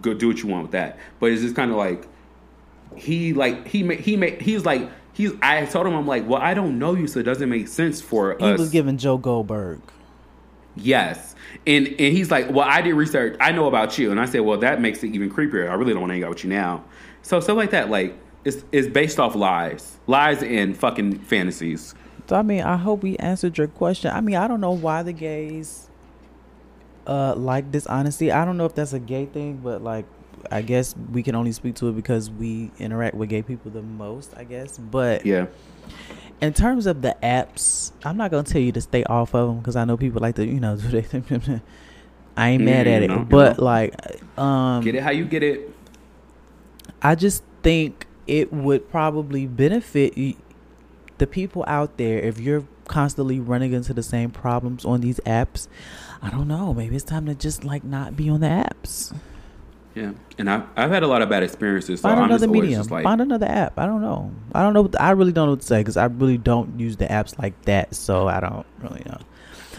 [0.01, 0.97] Go do what you want with that.
[1.19, 2.07] But it's just kind of like
[2.95, 6.41] he like he made he made he's like he's I told him I'm like well
[6.41, 8.57] I don't know you so it doesn't make sense for He us.
[8.57, 9.81] He was giving Joe Goldberg.
[10.75, 11.35] Yes.
[11.67, 14.11] And and he's like, Well, I did research, I know about you.
[14.11, 15.69] And I said, Well, that makes it even creepier.
[15.69, 16.83] I really don't want to hang out with you now.
[17.21, 19.97] So stuff like that, like it's it's based off lies.
[20.07, 21.95] Lies and fucking fantasies.
[22.27, 24.11] So I mean, I hope we answered your question.
[24.11, 25.88] I mean, I don't know why the gays
[27.07, 28.31] uh like dishonesty.
[28.31, 30.05] I don't know if that's a gay thing, but like
[30.51, 33.81] I guess we can only speak to it because we interact with gay people the
[33.81, 34.77] most, I guess.
[34.77, 35.47] But Yeah.
[36.41, 39.57] in terms of the apps, I'm not gonna tell you to stay off of them
[39.59, 41.61] because I know people like to, you know, do they.
[42.37, 43.65] I ain't mad Mm, at you it, but know.
[43.65, 43.93] like,
[44.39, 45.75] um, Get it how you get it.
[47.01, 50.13] I just think it would probably benefit
[51.17, 55.67] the people out there if you're constantly running into the same problems on these apps.
[56.21, 56.73] I don't know.
[56.73, 59.13] Maybe it's time to just like not be on the apps.
[59.95, 60.11] Yeah.
[60.37, 62.01] And I I've had a lot of bad experiences.
[62.01, 62.85] So Find another medium.
[62.87, 63.77] like Find another app.
[63.79, 64.31] I don't know.
[64.53, 64.83] I don't know.
[64.83, 67.37] what- I really don't know what to say because I really don't use the apps
[67.39, 67.95] like that.
[67.95, 69.17] So I don't really know.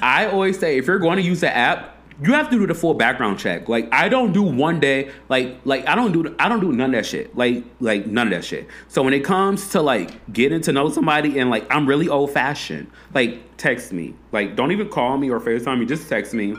[0.03, 2.75] I always say if you're going to use the app, you have to do the
[2.75, 3.69] full background check.
[3.69, 6.95] Like I don't do one day, like like I don't do I don't do none
[6.95, 7.37] of that shit.
[7.37, 8.69] Like like none of that shit.
[8.89, 12.31] So when it comes to like getting to know somebody and like I'm really old
[12.31, 14.15] fashioned, like text me.
[14.33, 16.57] Like don't even call me or FaceTime me, just text me.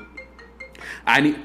[1.06, 1.40] I need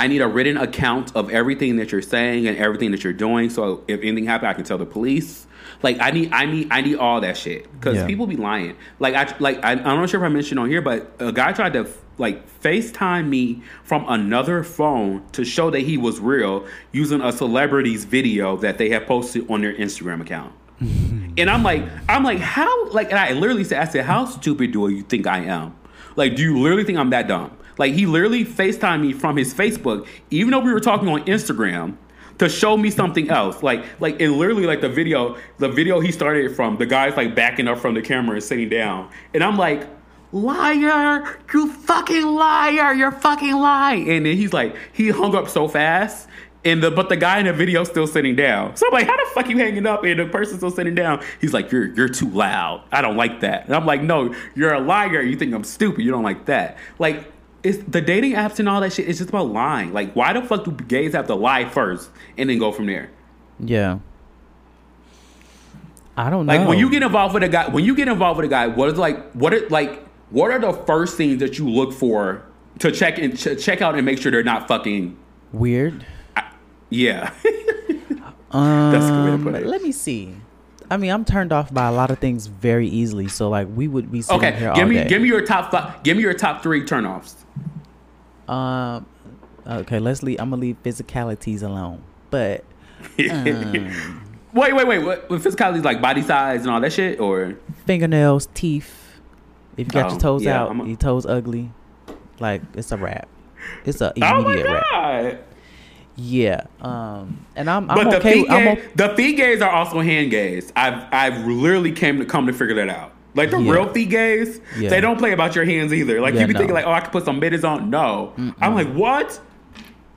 [0.00, 3.50] I need a written account of everything that you're saying and everything that you're doing.
[3.50, 5.46] So if anything happens, I can tell the police.
[5.82, 8.06] Like I need, I need, I need all that shit because Yeah.
[8.06, 8.76] people be lying.
[8.98, 11.52] Like I, like I, I'm not sure if I mentioned on here, but a guy
[11.52, 11.86] tried to
[12.16, 18.04] like FaceTime me from another phone to show that he was real using a celebrity's
[18.06, 20.52] video that they have posted on their Instagram account.
[21.38, 22.88] And I'm like, I'm like, how?
[22.90, 25.76] Like, and I literally said, I said, how stupid do you think I am?
[26.16, 27.56] Like, do you literally think I'm that dumb?
[27.80, 31.96] Like, he literally FaceTimed me from his Facebook, even though we were talking on Instagram,
[32.38, 33.62] to show me something else.
[33.62, 37.34] Like, like, and literally, like the video, the video he started from, the guy's like
[37.34, 39.88] backing up from the camera and sitting down, and I'm like.
[40.32, 44.08] Liar, you fucking liar, you're fucking lying.
[44.08, 46.28] And then he's like, he hung up so fast.
[46.64, 48.76] And the but the guy in the video still sitting down.
[48.76, 51.20] So I'm like, how the fuck you hanging up and the person's still sitting down?
[51.40, 52.84] He's like, you're you're too loud.
[52.92, 53.64] I don't like that.
[53.64, 55.20] And I'm like, no, you're a liar.
[55.20, 56.04] You think I'm stupid.
[56.04, 56.78] You don't like that.
[57.00, 57.24] Like
[57.62, 59.08] it's the dating apps and all that shit.
[59.08, 59.92] It's just about lying.
[59.92, 63.10] Like why the fuck do gays have to lie first and then go from there?
[63.58, 63.98] Yeah.
[66.16, 66.54] I don't know.
[66.56, 68.66] Like when you get involved with a guy, when you get involved with a guy,
[68.66, 72.42] what is like what are like what are the first things that you look for
[72.78, 75.16] to check and ch- check out and make sure they're not fucking
[75.52, 76.04] weird.
[76.88, 77.32] yeah.
[78.50, 79.66] Um, That's a good way to put it.
[79.66, 80.34] Let me see.
[80.90, 83.28] I mean, I'm turned off by a lot of things very easily.
[83.28, 85.08] So like, we would be sitting Okay, here give all me day.
[85.08, 86.02] give me your top five.
[86.02, 87.34] Give me your top three turnoffs.
[88.48, 89.06] Um.
[89.66, 90.40] Okay, let's leave.
[90.40, 92.02] I'm gonna leave physicalities alone.
[92.30, 92.64] But
[93.30, 94.98] um, Wait, wait, wait.
[94.98, 99.20] What, what physicality like body size and all that shit, or fingernails, teeth.
[99.76, 101.70] If you got Oh, your toes yeah, out, a- your toes ugly,
[102.40, 103.28] like it's a wrap.
[103.84, 105.44] It's a oh my immediate wrap.
[106.22, 106.64] Yeah.
[106.82, 107.46] Um.
[107.56, 107.86] And I'm.
[107.86, 108.32] But I'm the okay.
[108.42, 110.72] feet I'm gaze, o- the feet gaze are also hand gaze.
[110.76, 113.12] I've I've literally came to come to figure that out.
[113.34, 113.72] Like the Yeah.
[113.72, 114.90] real feet gaze, Yeah.
[114.90, 116.20] they don't play about your hands either.
[116.20, 116.58] Like Yeah, you be no.
[116.58, 117.88] thinking like, oh, I could put some mittens on.
[117.90, 119.40] No, I'm like, what?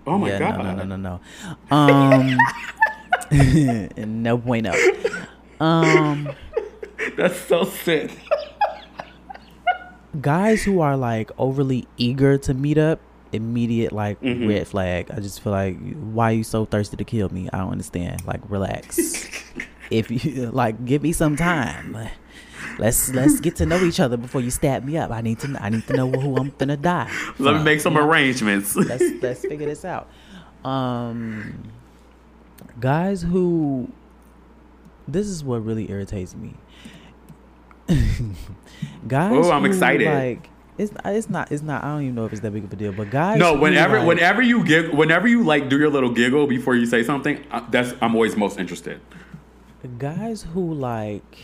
[0.07, 0.57] Oh my god.
[0.57, 1.19] No, no, no, no,
[1.71, 1.75] no.
[1.75, 2.37] Um.
[4.23, 4.73] no bueno.
[5.59, 6.29] Um.
[7.17, 8.11] That's so sick.
[10.21, 12.99] guys who are like overly eager to meet up
[13.33, 14.47] immediate like Mm-hmm.
[14.47, 15.11] red flag.
[15.11, 17.49] I just feel like why are you so thirsty to kill me?
[17.51, 18.25] I don't understand.
[18.25, 19.27] Like relax.
[19.91, 21.95] If you like give me some time.
[22.79, 25.11] Let's let's get to know each other before you stab me up.
[25.11, 27.97] I need to i need to know who i'm gonna die Let me make some
[27.97, 28.75] arrangements.
[28.75, 30.07] let's let's figure this out.
[30.65, 31.69] Um
[32.79, 33.91] guys who
[35.07, 36.55] this is what really irritates me.
[39.07, 40.07] Guys oh, I'm who, excited.
[40.07, 42.73] like it's it's not it's not i don't even know if it's that big of
[42.73, 45.89] a deal but guys No, whenever like, whenever you gig, whenever you like do your
[45.89, 48.99] little giggle before you say something, uh, that's I'm always most interested.
[49.99, 51.37] guys who like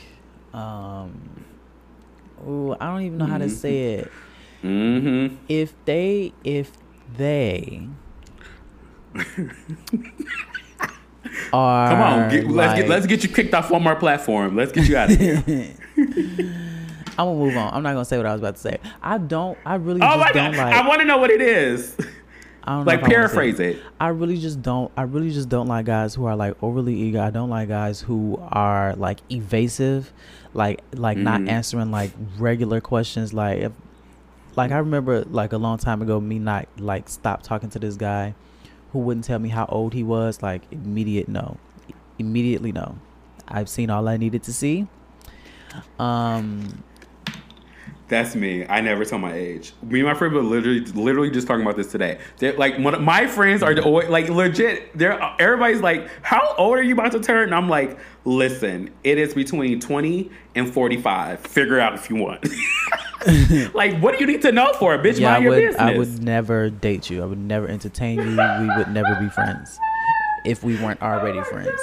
[0.53, 1.45] um
[2.47, 4.11] ooh, i don't even know how to say it
[4.63, 5.35] Mm-hmm.
[5.47, 6.71] if they if
[7.15, 7.87] they
[11.53, 14.55] are Come on, get, let's get let's get you kicked off one more platform.
[14.55, 15.43] Let's get you out of here.
[17.19, 17.73] I'm gonna move on.
[17.73, 18.77] I'm not gonna say what I was about to say.
[19.03, 19.57] I don't.
[19.65, 20.73] I really oh just my don't god, like.
[20.73, 21.95] I want to know what it is.
[22.63, 23.81] I don't know Like if I paraphrase it.
[23.99, 24.91] I really just don't.
[24.95, 27.19] I really just don't like guys who are like overly eager.
[27.19, 30.13] I don't like guys who are like evasive,
[30.53, 31.49] like like not Mhm.
[31.49, 33.33] answering like regular questions.
[33.33, 33.71] Like if,
[34.55, 37.95] like I remember like a long time ago, me not like stop talking to this
[37.95, 38.33] guy,
[38.93, 40.41] who wouldn't tell me how old he was.
[40.41, 41.57] Like immediate no,
[42.17, 42.97] immediately no.
[43.47, 44.87] I've seen all I needed to see.
[45.97, 46.83] Um,
[48.09, 48.65] That's me.
[48.67, 49.71] I never tell my age.
[49.83, 52.17] Me and my friend were literally, literally just talking about this today.
[52.39, 54.97] They're, like, one of my friends are always, like legit.
[54.97, 59.19] They're everybody's like, "How old are you about to turn?" And I'm like, "Listen, it
[59.19, 61.39] is between 20 and 45.
[61.41, 62.43] Figure out if you want."
[63.75, 65.19] like, what do you need to know for, bitch?
[65.19, 65.61] yeah, I Mind your would.
[65.61, 65.81] business.
[65.81, 67.21] I would never date you.
[67.21, 68.23] I would never entertain you.
[68.25, 69.77] We would never be friends
[70.45, 71.79] if we weren't already friends.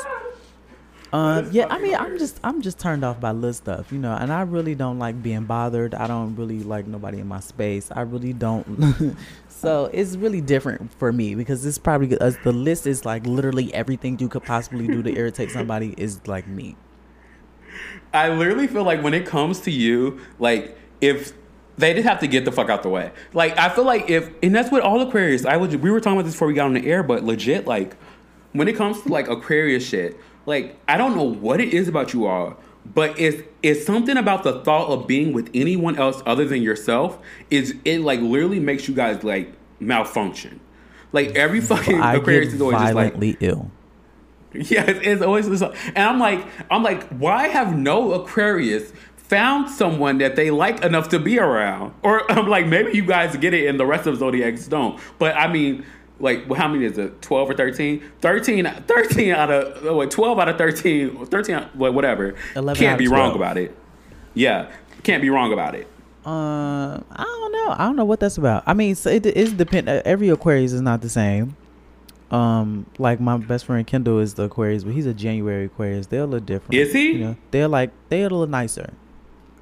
[1.17, 4.15] Um, yeah, I mean, I'm just, I'm just turned off by little stuff, you know,
[4.15, 5.95] and I really don't like being bothered.
[5.95, 7.91] I don't really like nobody in my space.
[7.91, 9.17] I really don't.
[9.49, 13.73] so it's really different for me because it's probably uh, the list is like literally
[13.73, 16.77] everything you could possibly do to irritate somebody is like me.
[18.13, 21.33] I literally feel like when it comes to you, like if
[21.79, 23.11] they just have to get the fuck out the way.
[23.33, 25.47] Like I feel like if and that's what all Aquarius.
[25.47, 27.67] I legit, we were talking about this before we got on the air, but legit
[27.67, 27.97] like
[28.53, 32.13] when it comes to like Aquarius shit, like I don't know what it is about
[32.15, 36.45] you all, but it's it's something about the thought of being with anyone else other
[36.45, 37.19] than yourself
[37.51, 40.61] is it like literally makes you guys like malfunction.
[41.13, 43.71] Like every fucking I Aquarius is always just like violently ill.
[44.53, 49.69] yeah, it's, it's always this, and I'm like, I'm like, why have no Aquarius found
[49.69, 51.95] someone that they like enough to be around?
[52.03, 55.01] Or I'm like, maybe you guys get it, and the rest of zodiacs don't.
[55.19, 55.85] But I mean,
[56.19, 57.21] like, how many is it?
[57.23, 58.03] Twelve or 13?
[58.21, 60.11] 13, 13 out of oh, what?
[60.11, 62.35] Twelve out of 13, 13, well, whatever.
[62.55, 63.77] 11 Can't be wrong about it.
[64.35, 64.71] Yeah,
[65.03, 65.87] can't be wrong about it.
[66.25, 67.75] Uh, I don't know.
[67.79, 68.65] I don't know what that's about.
[68.67, 69.89] I mean, so it is depend.
[69.89, 71.57] uh, Every Aquarius is not the same.
[72.31, 76.09] Um, like my best friend Kendall is the Aquarius, but he's a January Aquarius.
[76.09, 76.75] They're a little different.
[76.75, 77.13] Is he?
[77.13, 78.93] You know, they're like they're a little nicer.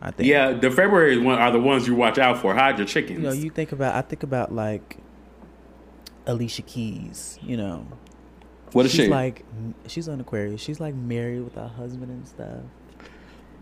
[0.01, 0.29] I think.
[0.29, 2.55] Yeah, the February one are the ones you watch out for.
[2.55, 3.19] Hide your chickens.
[3.19, 3.95] You know, you think about.
[3.95, 4.97] I think about like
[6.27, 7.39] Alicia Keys.
[7.43, 7.87] You know,
[8.73, 9.09] what is she's she?
[9.09, 9.45] like?
[9.87, 10.61] She's an Aquarius.
[10.61, 12.61] She's like married with her husband and stuff.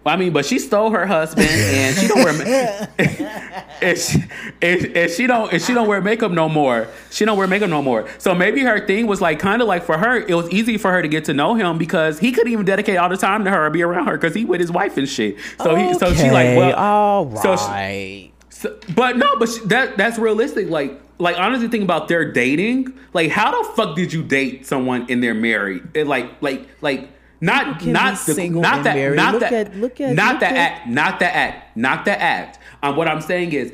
[0.05, 2.87] Well, I mean, but she stole her husband, and she don't wear, ma-
[3.81, 4.19] and, she,
[4.61, 6.89] and, and she don't, and she don't wear makeup no more.
[7.13, 8.09] She don't wear makeup no more.
[8.19, 10.91] So maybe her thing was like kind of like for her, it was easy for
[10.91, 13.51] her to get to know him because he couldn't even dedicate all the time to
[13.53, 15.37] her or be around her because he with his wife and shit.
[15.63, 18.32] So he, so she like, Okay, well, all so she- right.
[18.63, 20.69] So, but no, but that that's realistic.
[20.71, 22.93] Like, like honestly, think about their dating.
[23.13, 25.83] Like, how the fuck did you date someone and they're married?
[25.95, 27.11] It, like, like, like.
[27.45, 29.17] Not, not the, single not that, married.
[29.17, 32.05] not Look that, at- look at- not look the at- act, not the act, not
[32.05, 32.61] the act.
[32.85, 33.73] Um, what I'm saying is,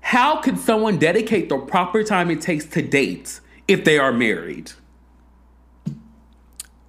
[0.00, 4.72] how could someone dedicate the proper time it takes to date if they are married?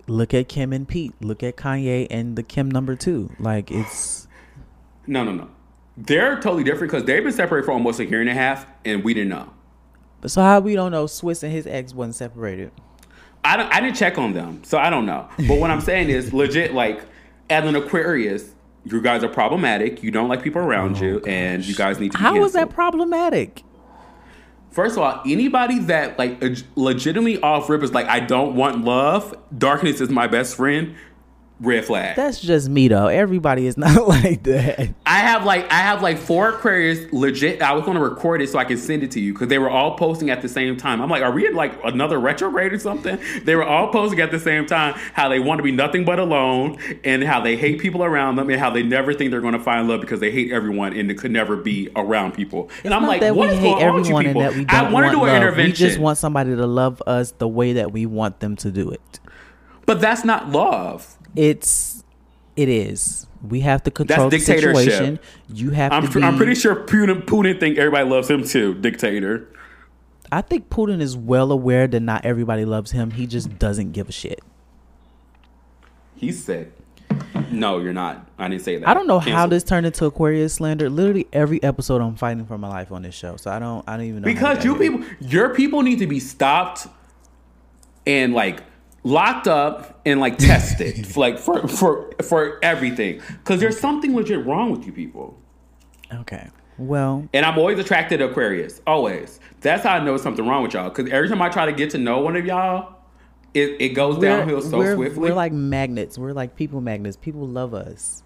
[0.08, 1.14] Look at Kim and Pete.
[1.22, 3.30] Look at Kanye and the Kim number two.
[3.40, 4.28] Like it's
[5.08, 5.48] No, no, no.
[6.06, 9.04] They're totally different because they've been separated for almost a year and a half, and
[9.04, 9.54] we didn't know.
[10.26, 12.72] so how we don't know Swizz and his ex wasn't separated.
[13.44, 13.72] I don't.
[13.74, 15.28] I didn't check on them, so I don't know.
[15.48, 16.74] But what I'm saying is legit.
[16.74, 17.02] Like
[17.50, 18.54] as an Aquarius,
[18.86, 20.02] you guys are problematic.
[20.02, 22.18] You don't like people around oh, you, and you guys need to.
[22.18, 23.64] Be How is that problematic?
[24.72, 26.42] First of all, anybody that like
[26.76, 29.36] legitimately off rip is like, I don't want love.
[29.56, 30.96] Darkness is my best friend.
[31.62, 32.16] Red flag.
[32.16, 33.06] That's just me though.
[33.08, 34.90] Everybody is not like that.
[35.06, 37.62] I have like I have like four Aquarius legit.
[37.62, 39.60] I was going to record it so I can send it to you because they
[39.60, 41.02] were all posting at the same time.
[41.02, 43.20] I'm like, are we in like another retrograde or something?
[43.46, 46.20] They were all posting at the same time how they want to be nothing but
[46.20, 49.54] alone and how they hate people around them and how they never think they're going
[49.54, 52.70] to find love because they hate everyone and they could never be around people.
[52.84, 54.66] And I'm like, that what we is hate on with you everyone and that we
[54.66, 55.72] don't I want to do an intervention.
[55.72, 58.90] We just want somebody to love us the way that we want them to do
[58.90, 59.20] it.
[59.86, 61.18] but that's not love.
[61.36, 62.04] It's
[62.56, 63.28] it is.
[63.42, 65.20] We have to control the situation.
[65.50, 66.24] You have I'm, to be.
[66.24, 69.48] I'm pretty sure Putin, Putin think everybody loves him too, dictator.
[70.32, 73.12] I think Putin is well aware that not everybody loves him.
[73.12, 74.42] He just doesn't give a shit.
[76.16, 76.72] He's sick.
[77.52, 78.30] No, you're not.
[78.38, 78.88] I didn't say that.
[78.88, 80.90] I don't know how this turned into Aquarius slander.
[80.90, 83.36] Literally every episode, I'm fighting for my life on this show.
[83.36, 83.84] So I don't.
[83.88, 84.26] I don't even know.
[84.26, 86.88] because you people, your people need to be stopped
[88.06, 88.64] and like
[89.04, 93.22] locked up and like tested, like for for for everything.
[93.28, 95.38] Because there's something legit wrong with you people.
[96.14, 96.50] Okay.
[96.78, 98.82] Well, And I'm always attracted to Aquarius.
[98.88, 99.40] Always.
[99.60, 100.90] That's how I know something wrong with y'all.
[100.90, 102.96] Because every time I try to get to know one of y'all,
[103.54, 105.30] it, it goes downhill so we're, swiftly.
[105.30, 106.18] we're like magnets.
[106.18, 107.18] We're like people magnets.
[107.18, 108.24] People love us.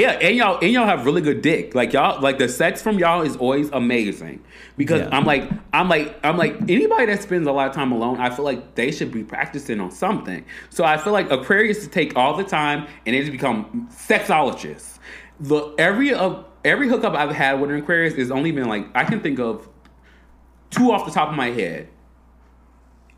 [0.00, 1.74] Yeah, and y'all and y'all have really good dick.
[1.74, 4.42] Like y'all, like the sex from y'all is always amazing.
[4.76, 5.08] Because Yeah.
[5.12, 8.30] I'm like, I'm like, I'm like anybody that spends a lot of time alone, I
[8.30, 10.44] feel like they should be practicing on something.
[10.70, 14.98] So I feel like Aquarius to take all the time and they just become sexologists.
[15.40, 19.04] The every of every hookup I've had with an Aquarius is only been like I
[19.04, 19.68] can think of
[20.70, 21.88] two off the top of my head.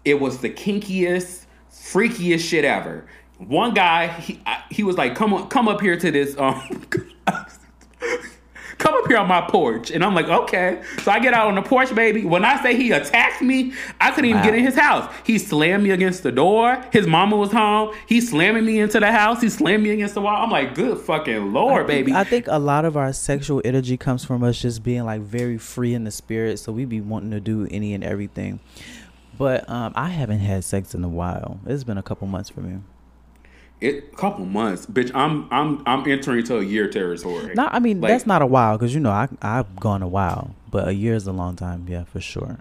[0.04, 3.06] It was the kinkiest, freakiest shit ever.
[3.38, 6.60] One guy, he I, he was like, "Come on, come up here to this, um,
[8.78, 11.54] come up here on my porch," and I'm like, "Okay." So I get out on
[11.54, 12.24] the porch, baby.
[12.24, 14.44] When I say he attacked me, I couldn't even Wow.
[14.46, 15.12] get in his house.
[15.24, 16.82] He slammed me against the door.
[16.92, 17.94] His mama was home.
[18.06, 19.40] He slamming me into the house.
[19.40, 20.42] He slammed me against the wall.
[20.42, 24.24] I'm like, "Good fucking lord, baby." I think a lot of our sexual energy comes
[24.24, 27.40] from us just being like very free in the spirit, so we be wanting to
[27.40, 28.58] do any and everything.
[29.38, 31.60] But um, I haven't had sex in a while.
[31.66, 32.78] It's been a couple months for me.
[33.80, 35.10] It a couple months, bitch.
[35.14, 37.54] I'm I'm I'm entering into a year territory.
[37.54, 40.08] No, I mean Like- that's not a while because you know I I've gone a
[40.08, 41.86] while, but a year is a long time.
[41.88, 42.58] Yeah, for sure.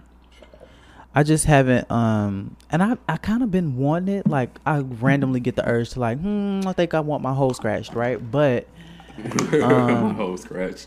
[1.14, 5.40] I just haven't um and I I kind of been wanting it like I randomly
[5.40, 8.68] get the urge to like hmm I think I want my hole scratched right but
[9.52, 10.86] My whole scratch.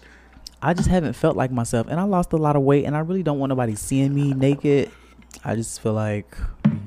[0.62, 3.00] I just haven't felt like myself and I lost a lot of weight and I
[3.00, 4.90] really don't want nobody seeing me naked.
[5.44, 6.36] I just feel like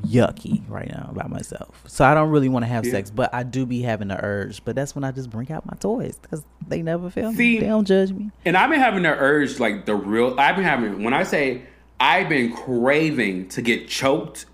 [0.07, 1.83] yucky right now about myself.
[1.87, 2.93] So I don't really want to have Yeah.
[2.93, 4.65] sex, but I do be having the urge.
[4.65, 7.35] But that's when I just bring out my toys because they never me.
[7.35, 8.31] See- They don't judge me.
[8.45, 10.39] And I've been having the urge, like the real.
[10.39, 11.63] I've been having when I say
[11.99, 14.47] I've been craving to get choked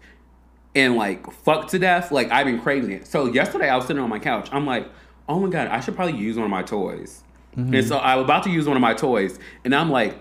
[0.74, 2.12] and like fucked to death.
[2.12, 3.06] Like I've been craving it.
[3.06, 4.48] So yesterday I was sitting on my couch.
[4.52, 4.88] I'm like,
[5.28, 7.22] oh my god, I should probably use one of my toys.
[7.56, 7.88] And mm-hmm.
[7.88, 10.16] so I was about to use one of my toys, and I'm like,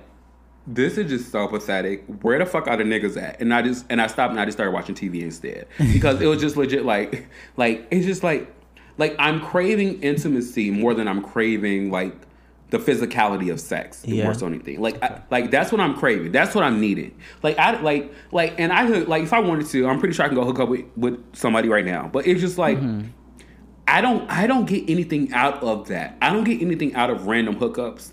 [0.72, 2.04] this is just so pathetic.
[2.22, 3.42] Where the fuck are the niggas at?
[3.42, 6.28] And I just and I stopped and I just started watching TV instead because it
[6.28, 8.54] was just legit like like it's just like
[8.98, 12.16] like I'm craving intimacy more than I'm craving like
[12.70, 14.26] the physicality of sex Yeah.
[14.26, 14.80] more so anything.
[14.80, 16.32] Like I, like that's what I'm craving.
[16.32, 17.18] That's what I'm needing.
[17.42, 20.26] Like I like like and I could- like if I wanted to, I'm pretty sure
[20.26, 22.10] I can go hook up with, with somebody right now.
[22.14, 23.08] But it's just like mm-hmm.
[23.88, 26.16] I don't I don't get anything out of that.
[26.22, 28.12] I don't get anything out of random hookups.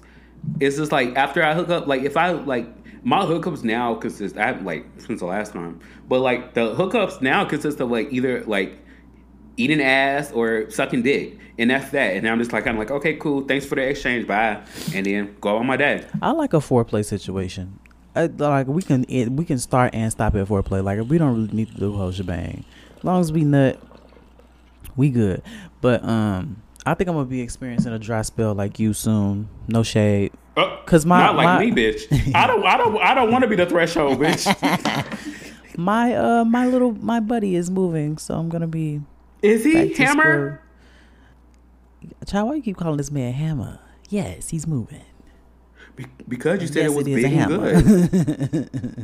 [0.60, 2.68] It's just like after I hook up, like if I like
[3.04, 5.80] my hookups now consist I like since the last time.
[6.08, 8.78] But like the hookups now consist of like either like
[9.56, 11.38] eating ass or sucking dick.
[11.58, 12.16] And that's that.
[12.16, 14.60] And I'm just like kind of like, okay, cool, thanks for the exchange, bye.
[14.94, 16.04] And then go on my day.
[16.20, 17.78] I like a foreplay situation.
[18.14, 20.82] I, like we can it, we can start and stop at foreplay.
[20.82, 22.64] Like we don't really need to do whole shebang.
[22.98, 23.80] As long as we nut,
[24.96, 25.42] we good.
[25.80, 29.48] But um, I think I'm gonna be experiencing a dry spell like you soon.
[29.68, 30.32] No shade.
[30.56, 32.32] Uh, 'Cause my- not like my- me, bitch.
[32.34, 34.46] I don't I don't I don't want to be the threshold, bitch.
[35.76, 39.02] My uh my little my buddy is moving, so I'm gonna be
[39.42, 40.62] Is he hammer?
[42.26, 43.80] Child, why you keep calling this man Hammer?
[44.08, 45.02] Yes, he's moving.
[45.96, 47.82] Be- because you said Yes, it was it is a big and hammer.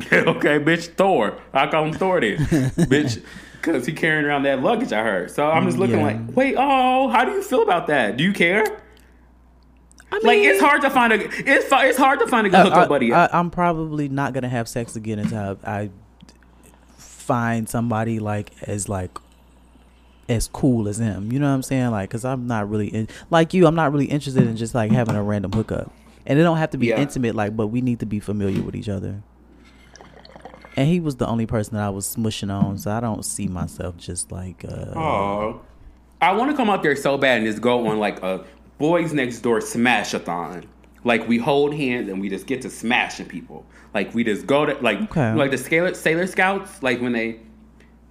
[0.04, 0.12] good.
[0.36, 1.38] okay, bitch, Thor.
[1.52, 3.24] I call him Thor then, bitch,
[3.56, 4.92] because he carrying around that luggage.
[4.92, 5.30] I heard.
[5.30, 6.04] So I'm just looking Yeah.
[6.04, 8.16] like, wait, oh, how do you feel about that?
[8.18, 8.64] Do you care?
[10.12, 12.62] I Like it's hard to find a it's it's hard to find a good I,
[12.64, 13.14] hookup uh, buddy.
[13.14, 15.90] I, am probably not gonna have sex again until I, I
[16.98, 19.16] find somebody like as like
[20.28, 21.32] as cool as him.
[21.32, 21.90] You know what I'm saying?
[21.92, 23.66] Like, cause I'm not really in, like you.
[23.66, 25.90] I'm not really interested in just like having a random hookup,
[26.26, 27.00] and it don't have to be Yeah.
[27.00, 27.34] intimate.
[27.34, 29.22] Like, but we need to be familiar with each other.
[30.76, 33.46] And he was the only person that I was smushing on, so I don't see
[33.46, 34.64] myself just like.
[34.64, 35.60] uh Oh,
[36.20, 38.44] I want to come out there so bad and just go on like a
[38.78, 40.64] boys next door smash-a-thon.
[41.04, 43.66] Like we hold hands and we just get to smashing people.
[43.92, 45.34] Like we just go to like Okay.
[45.34, 46.82] like the Sailor Sailor Scouts.
[46.82, 47.40] Like when they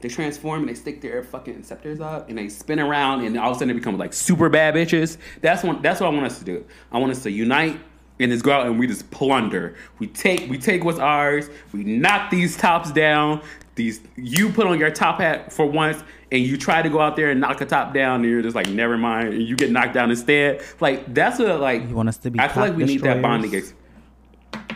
[0.02, 3.52] they transform and they stick their fucking scepters up and they spin around and all
[3.52, 5.18] of a sudden they become like super bad bitches.
[5.42, 5.82] That's one.
[5.82, 6.66] That's what I want us to do.
[6.92, 7.80] I want us to unite
[8.24, 9.76] and just go out and we just plunder.
[10.00, 11.50] We take we take what's ours.
[11.74, 13.42] We knock these tops down.
[13.76, 17.16] These you put on your top hat for once and you try to go out
[17.16, 19.72] there and knock a top down and you're just like never mind and you get
[19.72, 20.62] knocked down instead.
[20.80, 23.22] Like that's what like You want us to be I feel like we need that
[23.22, 23.56] bonding.
[23.56, 23.74] Ex-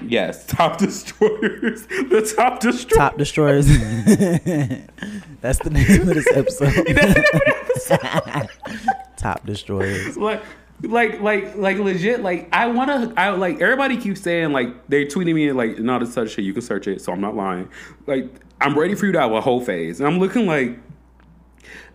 [0.01, 1.85] yes, top destroyers.
[1.87, 2.97] the top destroyers.
[2.97, 3.67] Top destroyers.
[5.41, 6.73] That's the name of this episode.
[9.17, 10.17] Top destroyers.
[10.17, 10.41] like
[10.83, 15.05] like like like legit like i want to i like everybody keeps saying like they're
[15.05, 17.69] tweeting me like not a such shit you can search it so i'm not lying.
[18.07, 18.29] Like
[18.61, 19.99] i'm ready for you to have a whole phase.
[19.99, 20.77] And i'm looking like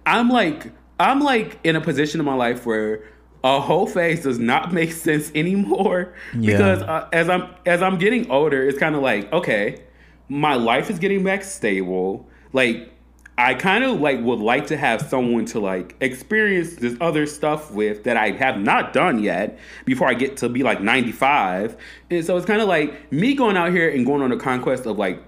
[0.07, 3.05] i'm like i'm like in a position in my life where
[3.45, 6.53] a whole phase does not make sense anymore Yeah.
[6.53, 9.83] because uh, as i'm as i'm getting older it's kind of like okay
[10.29, 12.29] my life is getting back stable.
[12.53, 12.93] Like
[13.41, 17.71] I kind of like would like to have someone to like experience this other stuff
[17.71, 21.77] with that I have not done yet before I get to be like 95.
[22.11, 24.85] And so it's kind of like me going out here and going on a conquest
[24.85, 25.23] of like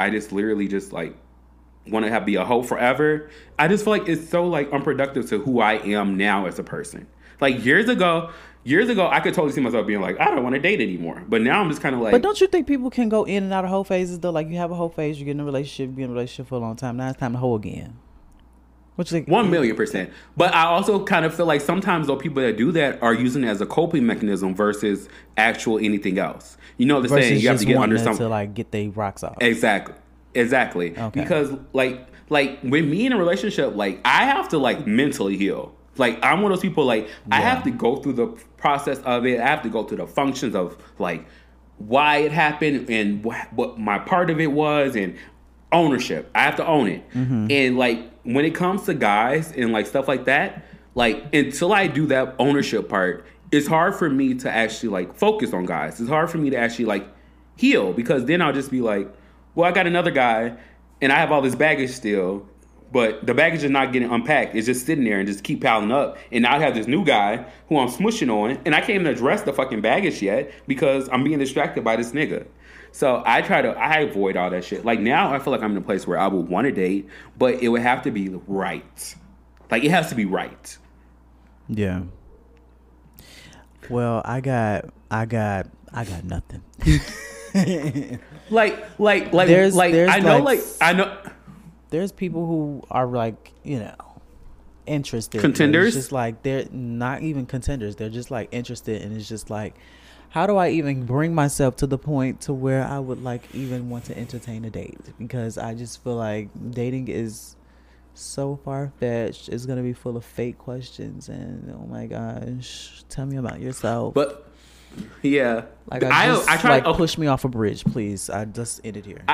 [0.00, 1.14] I just literally just like
[1.86, 3.30] want to have be a hoe forever.
[3.58, 6.64] I just feel like it's so like unproductive to who I am now as a
[6.64, 7.06] person.
[7.42, 8.30] Like years ago,
[8.64, 11.22] years ago, I could totally see myself being like, I don't want to date anymore.
[11.28, 13.42] But now I'm just kind of like, But don't you think people can go in
[13.42, 14.30] and out of whole phases though?
[14.30, 16.48] Like you have a whole phase, you get in a relationship, be in a relationship
[16.48, 16.96] for a long time.
[16.96, 17.98] Now it's time to hoe again.
[18.94, 19.28] What you think?
[19.28, 20.10] One million percent.
[20.36, 23.42] But I also kind of feel like sometimes though people that do that are using
[23.42, 26.58] it as a coping mechanism versus actual anything else.
[26.76, 28.18] You know the versus saying you have to get under something.
[28.18, 29.36] to like get their rocks off.
[29.40, 29.94] Exactly.
[30.34, 30.96] Exactly.
[30.96, 31.20] Okay.
[31.20, 35.74] Because like like with me in a relationship, like I have to like mentally heal.
[35.96, 38.26] Like I'm one of those people like I have to go through the
[38.56, 39.40] process of it.
[39.40, 41.26] I have to go through the functions of like
[41.78, 45.16] why it happened and wh- what my part of it was and
[45.72, 46.30] ownership.
[46.34, 47.10] I have to own it.
[47.10, 47.46] Mm-hmm.
[47.50, 50.64] And like when it comes to guys and like stuff like that,
[50.94, 55.52] like until I do that ownership part, it's hard for me to actually like focus
[55.52, 56.00] on guys.
[56.00, 57.06] It's hard for me to actually like
[57.56, 59.12] heal because then I'll just be like,
[59.54, 60.56] well, I got another guy
[61.00, 62.48] and I have all this baggage still,
[62.92, 64.54] but the baggage is not getting unpacked.
[64.54, 66.18] It's just sitting there and just keep piling up.
[66.30, 69.06] And now I have this new guy who I'm smushing on, and I can't even
[69.06, 72.46] address the fucking baggage yet because I'm being distracted by this nigga.
[72.92, 74.84] So I try to I avoid all that shit.
[74.84, 77.08] Like now I feel like I'm in a place where I would want to date,
[77.38, 79.14] but it would have to be right.
[79.70, 80.76] Like it has to be right.
[81.68, 82.02] Yeah.
[83.88, 86.62] Well, I got, I got, I got nothing.
[88.50, 91.16] Like like like There's- like there's I know like- like I know
[91.92, 93.94] There's people who are like, you know,
[94.86, 95.40] interested.
[95.40, 95.88] Contenders?
[95.88, 97.96] It's just like they're not even contenders.
[97.96, 99.74] They're just like interested, and it's just like,
[100.30, 103.90] how do I even bring myself to the point to where I would like even
[103.90, 104.98] want to entertain a date?
[105.18, 107.56] Because I just feel like dating is
[108.14, 109.48] so far fetched.
[109.48, 114.14] It's gonna be full of fake questions, and oh my gosh, tell me about yourself.
[114.14, 114.48] but
[115.22, 115.64] yeah.
[115.90, 118.30] like I, just, I try like to okay, push me off a bridge, please.
[118.30, 119.24] I just ended here.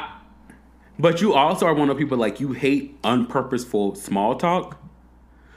[0.99, 4.78] But you also are one of the people like you hate unpurposeful small talk.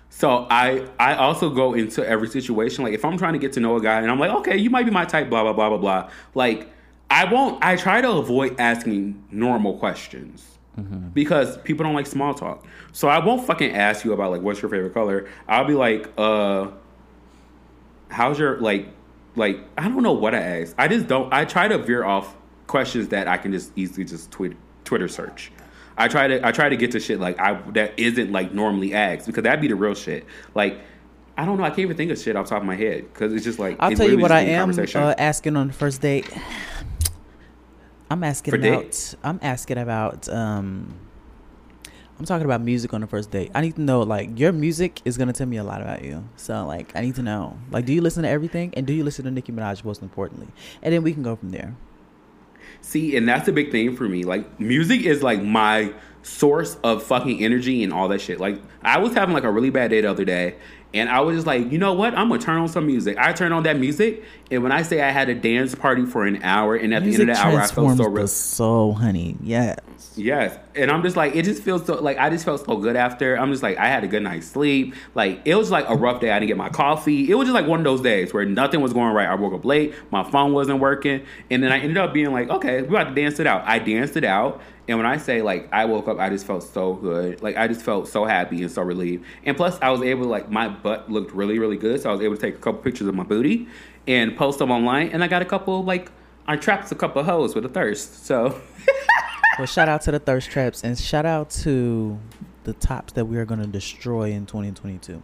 [0.09, 3.59] So I I also go into every situation like if I'm trying to get to
[3.59, 5.69] know a guy and I'm like okay you might be my type blah blah blah
[5.69, 6.69] blah blah like
[7.09, 10.57] I won't I try to avoid asking normal questions
[11.13, 12.65] because people don't like small talk.
[12.91, 15.29] So I won't fucking ask you about like what's your favorite color.
[15.47, 16.71] I'll be like uh
[18.09, 18.89] how's your like
[19.35, 20.75] like I don't know what I ask.
[20.77, 21.31] I just don't.
[21.33, 22.35] I try to veer off
[22.67, 24.57] questions that I can just easily just tweet
[24.91, 25.53] Twitter search.
[25.95, 28.93] I try to I try to get to shit like I that isn't like normally
[28.93, 30.25] asked because that'd be the real shit.
[30.53, 30.81] Like
[31.37, 31.63] I don't know.
[31.63, 33.57] I can't even think of shit off the top of my head because it's just
[33.57, 36.29] like I'll tell you what I am uh, asking on the first date.
[38.09, 38.81] I'm asking For about.
[38.81, 39.15] dates?
[39.23, 40.27] I'm asking about.
[40.27, 40.93] Um,
[42.19, 43.49] I'm talking about music on the first date.
[43.55, 46.27] I need to know like your music is gonna tell me a lot about you.
[46.35, 49.05] So like I need to know like do you listen to everything and do you
[49.05, 50.49] listen to Nicki Minaj most importantly,
[50.81, 51.77] and then we can go from there.
[52.81, 54.23] See, and that's a big thing for me.
[54.23, 58.39] Like, music is like my source of fucking energy and all that shit.
[58.39, 60.55] Like, I was having like a really bad day the other day,
[60.93, 62.15] and I was just like, you know what?
[62.15, 63.17] I'm gonna turn on some music.
[63.17, 66.25] I turn on that music, and when I say I had a dance party for
[66.25, 68.27] an hour, and at Music the end of the hour, I felt so real.
[68.27, 69.37] soul, honey.
[70.15, 70.57] Yes.
[70.75, 73.35] And I'm just like, it just feels so like I just felt so good after.
[73.35, 74.93] I'm just like, I had a good night's sleep.
[75.15, 76.31] Like it was like a rough day.
[76.31, 77.29] I didn't get my coffee.
[77.29, 79.27] It was just like one of those days where nothing was going right.
[79.27, 79.93] I woke up late.
[80.11, 83.15] My phone wasn't working, and then I ended up being like, okay, we about to
[83.15, 83.63] dance it out.
[83.65, 86.63] I danced it out, and when I say like I woke up, I just felt
[86.63, 87.41] so good.
[87.41, 89.25] Like I just felt so happy and so relieved.
[89.45, 92.11] And plus, I was able to, like my butt looked really really good, so I
[92.11, 93.67] was able to take a couple pictures of my booty
[94.07, 95.09] and post them online.
[95.09, 96.11] And I got a couple like
[96.47, 98.25] I trapped a couple hoes with a thirst.
[98.25, 98.59] So.
[99.57, 102.19] Well, shout out to the thirst traps and shout out to
[102.63, 105.21] the tops that we are gonna destroy in 2022.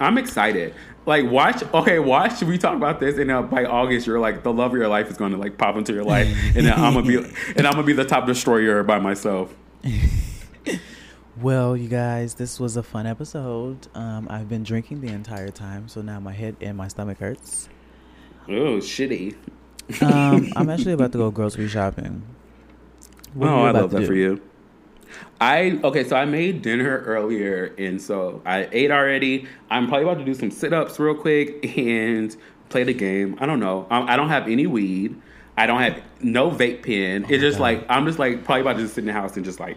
[0.00, 0.74] I'm excited.
[1.06, 1.62] Like, watch.
[1.74, 2.40] Okay, watch.
[2.42, 5.10] We talk about this, and uh, by August, you're like the love of your life
[5.10, 7.16] is going to like pop into your life, and then I'm gonna be,
[7.56, 9.54] and I'm gonna be the top destroyer by myself.
[11.40, 13.86] Well, you guys, this was a fun episode.
[13.94, 17.68] Um, I've been drinking the entire time, so now my head and my stomach hurts.
[18.48, 19.36] Oh, shitty.
[20.02, 22.24] Um, I'm actually about to go grocery shopping.
[23.38, 24.06] What oh, I love that do?
[24.06, 24.40] for you.
[25.40, 29.46] I okay, so I made dinner earlier, and so I ate already.
[29.70, 32.36] I'm probably about to do some sit ups real quick and
[32.68, 33.36] play the game.
[33.38, 33.86] I don't know.
[33.90, 35.20] I, I don't have any weed.
[35.56, 37.24] I don't have no vape pen.
[37.28, 37.62] it's just God.
[37.64, 39.76] like I'm just like probably about to just sit in the house and just like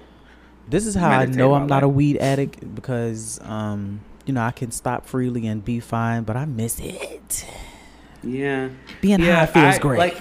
[0.70, 4.52] This is how I know I'm not a weed addict because, um, you know, I
[4.52, 7.46] can stop freely and be fine, but I miss it.
[8.24, 8.70] yeah.
[9.02, 9.98] Being Yeah, high feels I- great.
[10.00, 10.18] like,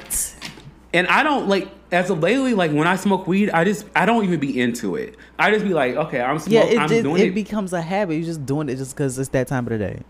[0.93, 4.07] And I don't like as of lately, like when I smoke weed, I just I
[4.07, 5.17] don't even be into it.
[5.39, 6.73] I just be like, okay, I'm Yeah, smoking.
[6.73, 7.35] it I'm just, doing it, it.
[7.35, 8.15] becomes a habit.
[8.15, 10.01] You're just doing it just because it's that time of the day.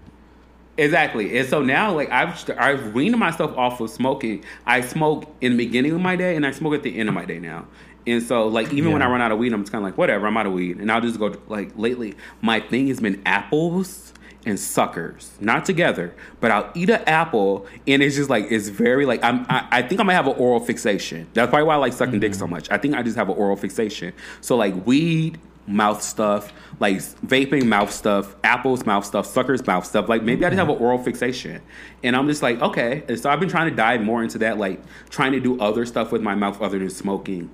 [0.78, 1.36] Exactly.
[1.38, 4.44] And so now, like, I've I've weaned myself off of smoking.
[4.64, 7.14] I smoke in the beginning of my day, and I smoke at the end of
[7.14, 7.66] my day now.
[8.06, 9.98] And so, like, even when I run out of weed, I'm just kind of like,
[9.98, 11.34] whatever, I'm out of weed, and I'll just go.
[11.48, 14.09] Like lately, my thing has been apples
[14.46, 19.04] and suckers, not together, but I'll eat an apple, and it's just like it's very
[19.06, 19.44] like I'm.
[19.48, 21.28] I, I think I might have an oral fixation.
[21.34, 22.54] That's probably why I like sucking dick so mm-hmm.
[22.54, 22.70] much.
[22.70, 24.12] I think I just have an oral fixation.
[24.40, 30.08] So like weed, mouth stuff, like vaping mouth stuff, apples mouth stuff, suckers mouth stuff.
[30.08, 31.60] Like maybe I just have an oral fixation.
[32.02, 33.04] And I'm just like, okay.
[33.08, 34.80] And so I've been trying to dive more into that, like
[35.10, 37.50] trying to do other stuff with my mouth other than smoking.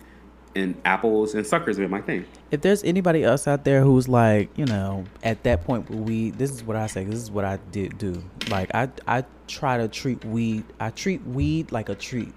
[0.56, 2.24] And apples and suckers have been my thing.
[2.50, 6.38] If there's anybody else out there who's like, you know, at that point with weed,
[6.38, 7.04] this is what I say.
[7.04, 8.22] This is what I did do.
[8.48, 10.64] Like I, I try to treat weed.
[10.80, 12.32] I treat weed like a treat.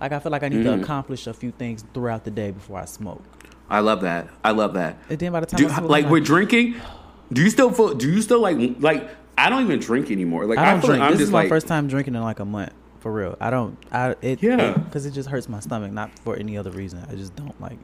[0.00, 0.76] Like I feel like I need Mm.
[0.76, 3.22] to accomplish a few things throughout the day before I smoke.
[3.70, 4.28] I love that.
[4.44, 4.96] I love that.
[5.08, 6.74] And then by the time Do, I like I'm with drinking,
[7.32, 7.94] do you still feel?
[7.94, 9.08] Do you still like like?
[9.38, 10.46] I don't even drink anymore.
[10.46, 11.00] Like I don't feel drink.
[11.00, 12.72] Like I'm this just is my like first time drinking in like a month.
[13.02, 13.76] For real, I don't.
[13.90, 14.74] I it Yeah.
[14.78, 17.04] because it, just hurts my stomach, not for any other reason.
[17.10, 17.76] I just don't like.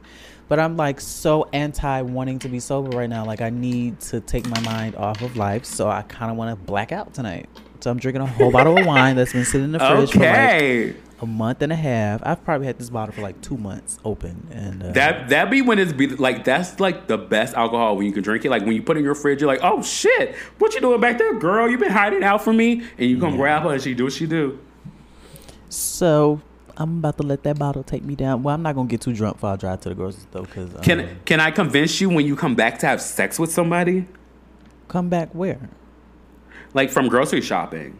[0.47, 3.25] But I'm like so anti wanting to be sober right now.
[3.25, 6.57] Like I need to take my mind off of life, so I kind of want
[6.57, 7.49] to black out tonight.
[7.81, 10.19] So I'm drinking a whole bottle of wine that's been sitting in the fridge for
[10.19, 12.21] like a month and a half.
[12.25, 15.61] I've probably had this bottle for like two months open, and uh, That that be
[15.61, 18.51] when it's be like that's like the best alcohol when you can drink it.
[18.51, 21.01] Like when you put it in your fridge, you're like, oh shit, what you doing
[21.01, 21.69] back there, girl?
[21.69, 24.13] You been hiding out from me, and you come grab her and she do what
[24.13, 24.57] she do.
[25.69, 26.41] So
[26.77, 28.43] I'm about to let that bottle take me down.
[28.43, 30.75] Well, I'm not gonna get too drunk before I drive to the grocery store because
[30.75, 34.05] um, Can can I convince you when you come back to have sex with somebody,
[34.87, 35.69] come back where?
[36.73, 37.97] like from grocery shopping?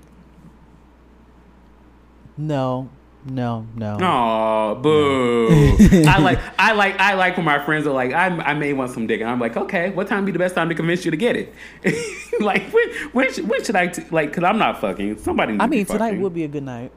[2.38, 2.90] No,
[3.26, 3.98] no, no.
[4.02, 5.76] Oh, boo!
[6.08, 8.92] I like, I like, I like when my friends are like, I, I may want
[8.92, 11.12] some dick, and I'm like, okay, what time be the best time to convince you
[11.12, 11.54] to get it?
[12.40, 14.30] like, when, when, should, when should I t- like?
[14.30, 15.18] Because I'm not fucking.
[15.18, 15.54] Somebody.
[15.54, 16.94] Needs I to be mean, tonight would be a good night,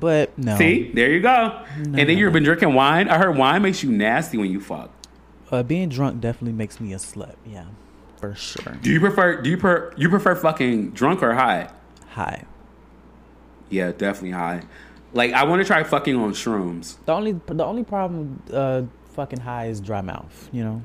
[0.00, 0.56] but no.
[0.56, 1.64] See, there you go.
[1.76, 3.08] and then you've been drinking wine.
[3.08, 4.90] I heard wine makes you nasty when you fuck.
[5.50, 7.34] uh, being drunk definitely makes me a slut.
[7.46, 7.66] Yeah,
[8.18, 8.76] for sure.
[8.82, 9.40] Do you prefer?
[9.42, 9.92] Do you per?
[9.96, 11.70] You prefer fucking drunk or high?
[12.08, 12.44] High.
[13.70, 14.62] Yeah, definitely high.
[15.14, 16.96] Like I want to try fucking on shrooms.
[17.04, 18.82] The only the only problem, uh,
[19.14, 20.48] fucking high is dry mouth.
[20.52, 20.82] You know.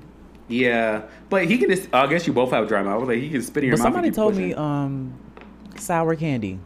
[0.50, 1.90] Yeah, but he can just.
[1.94, 3.08] I guess you both have dry mouth.
[3.08, 3.94] Like he can spit in your But mouth.
[3.94, 4.50] somebody told pushing.
[4.50, 5.14] me, um,
[5.78, 6.60] sour candy,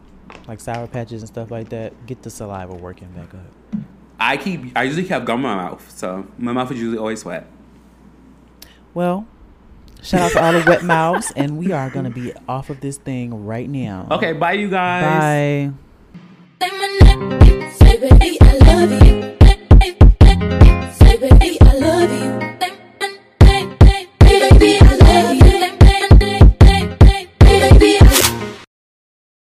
[0.46, 3.80] like sour patches and stuff like that, get the saliva working back up.
[4.18, 4.76] I keep.
[4.76, 7.46] I usually have gum in my mouth, so my mouth is usually always wet.
[8.94, 9.26] Well,
[10.02, 12.98] shout out to all the wet mouths, and we are gonna be off of this
[12.98, 14.06] thing right now.
[14.10, 15.72] Okay, bye, you guys.
[16.60, 16.68] Bye.